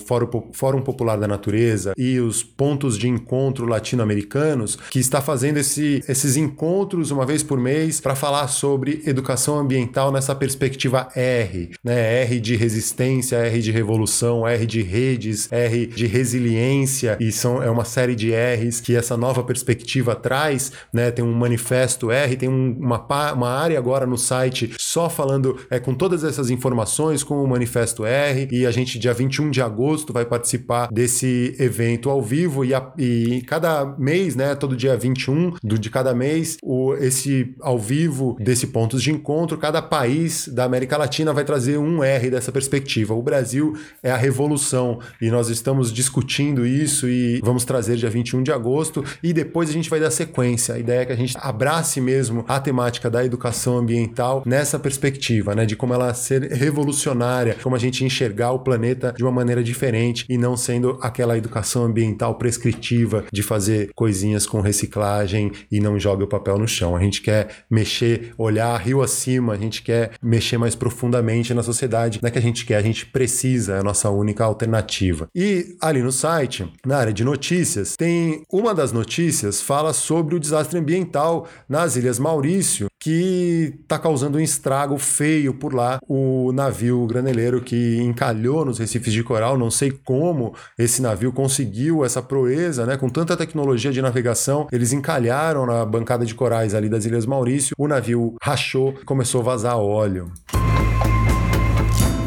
Fórum 0.53 0.81
Popular 0.81 1.17
da 1.17 1.27
Natureza 1.27 1.93
e 1.97 2.19
os 2.19 2.43
pontos 2.43 2.97
de 2.97 3.07
encontro 3.07 3.65
latino-americanos, 3.65 4.77
que 4.89 4.99
está 4.99 5.21
fazendo 5.21 5.57
esse, 5.57 6.03
esses 6.07 6.35
encontros 6.35 7.11
uma 7.11 7.25
vez 7.25 7.43
por 7.43 7.59
mês 7.59 7.99
para 7.99 8.15
falar 8.15 8.47
sobre 8.47 9.01
educação 9.05 9.57
ambiental 9.57 10.11
nessa 10.11 10.35
perspectiva 10.35 11.07
R, 11.15 11.71
né? 11.83 12.23
R 12.23 12.39
de 12.39 12.55
resistência, 12.55 13.37
R 13.37 13.61
de 13.61 13.71
revolução, 13.71 14.47
R 14.47 14.65
de 14.65 14.81
redes, 14.81 15.51
R 15.51 15.87
de 15.87 16.07
resiliência, 16.07 17.17
e 17.19 17.31
são, 17.31 17.61
é 17.61 17.69
uma 17.69 17.85
série 17.85 18.15
de 18.15 18.31
R's 18.31 18.81
que 18.81 18.95
essa 18.95 19.15
nova 19.15 19.43
perspectiva 19.43 19.76
perspectiva 19.77 20.15
traz, 20.15 20.71
né? 20.91 21.11
Tem 21.11 21.23
um 21.23 21.33
manifesto 21.33 22.11
R, 22.11 22.35
tem 22.35 22.49
um, 22.49 22.75
uma, 22.79 23.33
uma 23.33 23.49
área 23.49 23.77
agora 23.77 24.05
no 24.05 24.17
site 24.17 24.73
só 24.79 25.09
falando 25.09 25.57
é, 25.69 25.79
com 25.79 25.93
todas 25.93 26.23
essas 26.23 26.49
informações 26.49 27.23
com 27.23 27.43
o 27.43 27.47
manifesto 27.47 28.05
R 28.05 28.47
e 28.51 28.65
a 28.65 28.71
gente 28.71 28.97
dia 28.97 29.13
21 29.13 29.51
de 29.51 29.61
agosto 29.61 30.11
vai 30.11 30.25
participar 30.25 30.87
desse 30.91 31.55
evento 31.59 32.09
ao 32.09 32.21
vivo 32.21 32.65
e, 32.65 32.73
a, 32.73 32.91
e 32.97 33.43
cada 33.47 33.85
mês, 33.97 34.35
né? 34.35 34.55
Todo 34.55 34.75
dia 34.75 34.97
21 34.97 35.53
do, 35.63 35.77
de 35.77 35.89
cada 35.89 36.13
mês, 36.13 36.57
o, 36.63 36.93
esse 36.95 37.55
ao 37.61 37.77
vivo 37.77 38.35
desse 38.39 38.67
pontos 38.67 39.03
de 39.03 39.11
encontro, 39.11 39.57
cada 39.57 39.81
país 39.81 40.47
da 40.47 40.63
América 40.63 40.97
Latina 40.97 41.31
vai 41.33 41.43
trazer 41.43 41.77
um 41.77 42.03
R 42.03 42.29
dessa 42.29 42.51
perspectiva. 42.51 43.13
O 43.13 43.21
Brasil 43.21 43.77
é 44.01 44.11
a 44.11 44.17
revolução 44.17 44.99
e 45.21 45.29
nós 45.29 45.49
estamos 45.49 45.93
discutindo 45.93 46.65
isso 46.65 47.07
e 47.07 47.39
vamos 47.43 47.63
trazer 47.63 47.97
dia 47.97 48.09
21 48.09 48.43
de 48.43 48.51
agosto 48.51 49.03
e 49.21 49.33
depois 49.33 49.66
depois 49.67 49.69
a 49.69 49.73
gente 49.73 49.89
vai 49.89 49.99
dar 49.99 50.11
sequência. 50.11 50.75
A 50.75 50.79
ideia 50.79 51.01
é 51.01 51.05
que 51.05 51.11
a 51.11 51.15
gente 51.15 51.35
abrace 51.37 51.99
mesmo 51.99 52.45
a 52.47 52.59
temática 52.59 53.09
da 53.09 53.23
educação 53.23 53.77
ambiental 53.77 54.43
nessa 54.45 54.79
perspectiva, 54.79 55.53
né? 55.53 55.65
De 55.65 55.75
como 55.75 55.93
ela 55.93 56.13
ser 56.13 56.51
revolucionária, 56.53 57.57
como 57.61 57.75
a 57.75 57.79
gente 57.79 58.03
enxergar 58.03 58.51
o 58.51 58.59
planeta 58.59 59.13
de 59.15 59.23
uma 59.23 59.31
maneira 59.31 59.63
diferente 59.63 60.25
e 60.29 60.37
não 60.37 60.55
sendo 60.55 60.97
aquela 61.01 61.37
educação 61.37 61.83
ambiental 61.85 62.35
prescritiva 62.35 63.25
de 63.31 63.43
fazer 63.43 63.89
coisinhas 63.95 64.45
com 64.45 64.61
reciclagem 64.61 65.51
e 65.71 65.79
não 65.79 65.99
joga 65.99 66.23
o 66.23 66.27
papel 66.27 66.57
no 66.57 66.67
chão. 66.67 66.95
A 66.95 66.99
gente 66.99 67.21
quer 67.21 67.65
mexer, 67.69 68.33
olhar 68.37 68.77
rio 68.77 69.01
acima, 69.01 69.53
a 69.53 69.57
gente 69.57 69.81
quer 69.81 70.11
mexer 70.21 70.57
mais 70.57 70.75
profundamente 70.75 71.53
na 71.53 71.63
sociedade, 71.63 72.19
não 72.21 72.27
é 72.27 72.31
que 72.31 72.39
a 72.39 72.41
gente 72.41 72.65
quer, 72.65 72.77
a 72.77 72.81
gente 72.81 73.05
precisa, 73.05 73.75
é 73.75 73.79
a 73.79 73.83
nossa 73.83 74.09
única 74.09 74.43
alternativa. 74.43 75.27
E 75.35 75.75
ali 75.81 76.01
no 76.01 76.11
site, 76.11 76.71
na 76.85 76.97
área 76.97 77.13
de 77.13 77.23
notícias, 77.23 77.95
tem 77.95 78.43
uma 78.51 78.73
das 78.73 78.91
notícias 78.91 79.56
fala 79.61 79.93
sobre 79.93 80.35
o 80.35 80.39
desastre 80.39 80.77
ambiental 80.79 81.47
nas 81.67 81.95
Ilhas 81.95 82.19
Maurício, 82.19 82.87
que 82.99 83.75
está 83.81 83.97
causando 83.99 84.37
um 84.37 84.41
estrago 84.41 84.97
feio 84.97 85.53
por 85.53 85.73
lá. 85.73 85.99
O 86.07 86.51
navio 86.51 87.05
graneleiro 87.05 87.61
que 87.61 87.97
encalhou 88.01 88.65
nos 88.65 88.79
recifes 88.79 89.13
de 89.13 89.23
coral, 89.23 89.57
não 89.57 89.71
sei 89.71 89.91
como 89.91 90.53
esse 90.77 91.01
navio 91.01 91.31
conseguiu 91.31 92.03
essa 92.03 92.21
proeza, 92.21 92.85
né? 92.85 92.97
Com 92.97 93.09
tanta 93.09 93.37
tecnologia 93.37 93.91
de 93.91 94.01
navegação, 94.01 94.67
eles 94.71 94.93
encalharam 94.93 95.65
na 95.65 95.85
bancada 95.85 96.25
de 96.25 96.35
corais 96.35 96.73
ali 96.73 96.89
das 96.89 97.05
Ilhas 97.05 97.25
Maurício, 97.25 97.75
o 97.77 97.87
navio 97.87 98.35
rachou, 98.41 98.93
começou 99.05 99.41
a 99.41 99.43
vazar 99.43 99.77
óleo. 99.77 100.31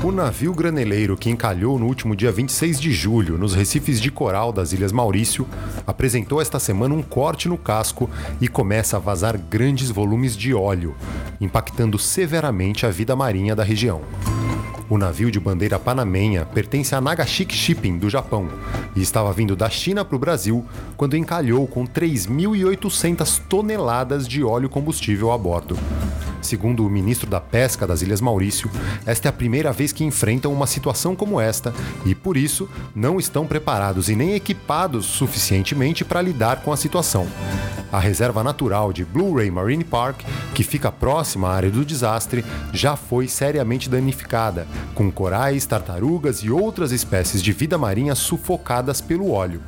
O 0.02 0.11
navio 0.11 0.54
graneleiro 0.54 1.14
que 1.14 1.28
encalhou 1.28 1.78
no 1.78 1.85
último 1.85 2.16
dia 2.16 2.33
26 2.33 2.80
de 2.80 2.90
julho 2.90 3.37
nos 3.37 3.54
recifes 3.54 4.00
de 4.00 4.11
coral 4.11 4.50
das 4.50 4.73
Ilhas 4.73 4.92
Maurício 4.92 5.47
apresentou 5.87 6.40
esta 6.40 6.59
semana 6.59 6.95
um 6.95 7.02
corte 7.02 7.50
no 7.50 7.59
casco 7.59 8.09
e 8.40 8.49
começa 8.49 8.97
a 8.97 9.00
vazar 9.00 9.37
grandes 9.37 9.90
volumes 9.90 10.35
de 10.35 10.54
óleo, 10.54 10.97
impactando 11.38 11.99
severamente 11.99 12.87
a 12.87 12.90
vida 12.90 13.14
marinha 13.14 13.54
da 13.54 13.62
região. 13.62 14.00
O 14.91 14.99
navio 14.99 15.31
de 15.31 15.39
bandeira 15.39 15.79
panamenha 15.79 16.45
pertence 16.45 16.97
à 16.97 17.01
Nagashiki 17.01 17.55
Shipping, 17.55 17.97
do 17.97 18.11
Japão, 18.11 18.49
e 18.97 19.01
estava 19.01 19.33
vindo 19.33 19.55
da 19.55 19.71
China 19.71 20.05
para 20.05 20.17
o 20.17 20.19
Brasil 20.19 20.67
quando 20.97 21.17
encalhou 21.17 21.65
com 21.69 21.87
3.800 21.87 23.41
toneladas 23.49 24.27
de 24.27 24.43
óleo 24.43 24.69
combustível 24.69 25.31
a 25.31 25.39
bordo. 25.39 25.79
Segundo 26.43 26.85
o 26.85 26.91
ministro 26.91 27.31
da 27.31 27.41
Pesca 27.41 27.87
das 27.87 28.03
Ilhas 28.03 28.21
Maurício, 28.21 28.69
esta 29.07 29.29
é 29.29 29.31
a 29.31 29.33
primeira 29.33 29.73
vez 29.73 29.93
que 29.93 30.03
enfrentam 30.03 30.53
uma 30.53 30.67
situação 30.67 31.15
como 31.15 31.41
esta 31.41 31.73
e, 32.05 32.13
por 32.13 32.37
isso, 32.37 32.69
não 32.93 33.21
estão 33.21 33.47
preparados 33.47 34.09
e 34.09 34.17
nem 34.17 34.35
equipados 34.35 35.07
suficientemente 35.07 36.05
para 36.05 36.21
lidar 36.21 36.63
com 36.63 36.73
a 36.73 36.77
situação. 36.77 37.29
A 37.93 37.99
reserva 37.99 38.45
natural 38.45 38.93
de 38.93 39.05
Blue 39.05 39.35
Ray 39.35 39.51
Marine 39.51 39.83
Park, 39.83 40.21
que 40.55 40.63
fica 40.63 40.93
próxima 40.93 41.49
à 41.49 41.55
área 41.55 41.71
do 41.71 41.85
desastre, 41.85 42.45
já 42.73 42.95
foi 42.95 43.27
seriamente 43.27 43.91
danificada, 43.91 44.67
com 44.95 45.11
corais, 45.11 45.67
tartarugas 45.67 46.39
e 46.39 46.51
outras 46.51 46.93
espécies 46.93 47.43
de 47.43 47.53
vida 47.53 47.79
marinha 47.79 48.15
sufocadas 48.15 49.01
pelo 49.01 49.31
óleo. 49.31 49.61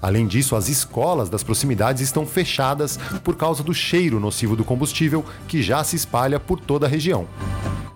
Além 0.00 0.26
disso, 0.26 0.54
as 0.54 0.68
escolas 0.68 1.28
das 1.28 1.42
proximidades 1.42 2.02
estão 2.02 2.26
fechadas 2.26 2.98
por 3.24 3.36
causa 3.36 3.62
do 3.62 3.74
cheiro 3.74 4.20
nocivo 4.20 4.56
do 4.56 4.64
combustível 4.64 5.24
que 5.46 5.62
já 5.62 5.82
se 5.82 5.96
espalha 5.96 6.38
por 6.38 6.60
toda 6.60 6.86
a 6.86 6.88
região. 6.88 7.26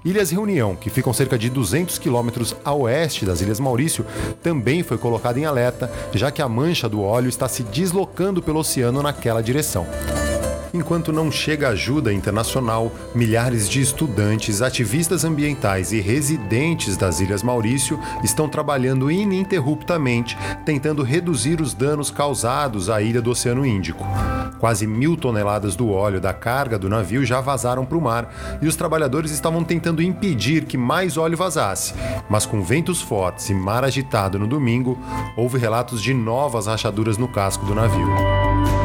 Ilhas 0.05 0.33
Reunião, 0.33 0.75
que 0.75 0.91
ficam 0.91 1.13
cerca 1.13 1.39
de 1.39 1.49
200 1.49 1.97
quilômetros 1.99 2.57
a 2.65 2.75
oeste 2.75 3.25
das 3.25 3.41
Ilhas 3.41 3.61
Maurício, 3.61 4.05
também 4.43 4.83
foi 4.83 4.99
colocada 4.99 5.39
em 5.39 5.45
alerta, 5.45 5.93
já 6.13 6.31
que 6.31 6.43
a 6.43 6.49
mancha 6.49 6.89
do 6.89 7.01
óleo 7.03 7.29
está 7.29 7.49
se 7.49 7.63
deslocando 7.63 8.43
pelo 8.43 8.59
oceano 8.59 9.01
naquela 9.01 9.41
direção. 9.41 9.87
Enquanto 10.75 11.13
não 11.13 11.31
chega 11.31 11.69
ajuda 11.69 12.13
internacional, 12.13 12.91
milhares 13.15 13.69
de 13.69 13.83
estudantes, 13.83 14.63
ativistas 14.63 15.23
ambientais 15.23 15.93
e 15.93 16.01
residentes 16.01 16.97
das 16.97 17.21
Ilhas 17.21 17.43
Maurício 17.43 18.01
estão 18.25 18.49
trabalhando 18.49 19.11
ininterruptamente 19.11 20.37
tentando 20.65 21.03
reduzir 21.03 21.61
os 21.61 21.75
danos 21.75 22.11
causados 22.11 22.89
à 22.89 23.03
ilha 23.03 23.21
do 23.21 23.31
Oceano 23.31 23.67
Índico. 23.67 24.07
Quase 24.59 24.87
mil 24.87 25.17
toneladas 25.17 25.77
do 25.77 25.91
óleo 25.91 26.21
da 26.21 26.33
carga 26.33 26.79
do 26.79 26.89
navio 26.89 27.25
já 27.25 27.41
vazaram 27.41 27.85
para 27.85 27.99
o 27.99 28.01
mar 28.01 28.33
e 28.63 28.67
os 28.67 28.77
trabalhadores 28.77 29.31
estavam 29.31 29.63
tentando 29.65 30.03
impedir 30.03 30.65
que 30.65 30.79
mais 30.79 31.19
óleo 31.19 31.37
vazasse. 31.37 31.93
Mas 32.31 32.47
com 32.47 32.63
ventos 32.63 33.03
fortes 33.03 33.51
e 33.51 33.55
mar 33.55 33.85
agitado 33.85 34.39
no 34.39 34.47
domingo, 34.47 34.99
houve 35.37 35.59
relatos 35.59 36.01
de 36.01 36.15
novas 36.15 36.67
rachaduras 36.67 37.19
no 37.19 37.29
casco 37.29 37.67
do 37.67 37.75
navio. 37.75 38.82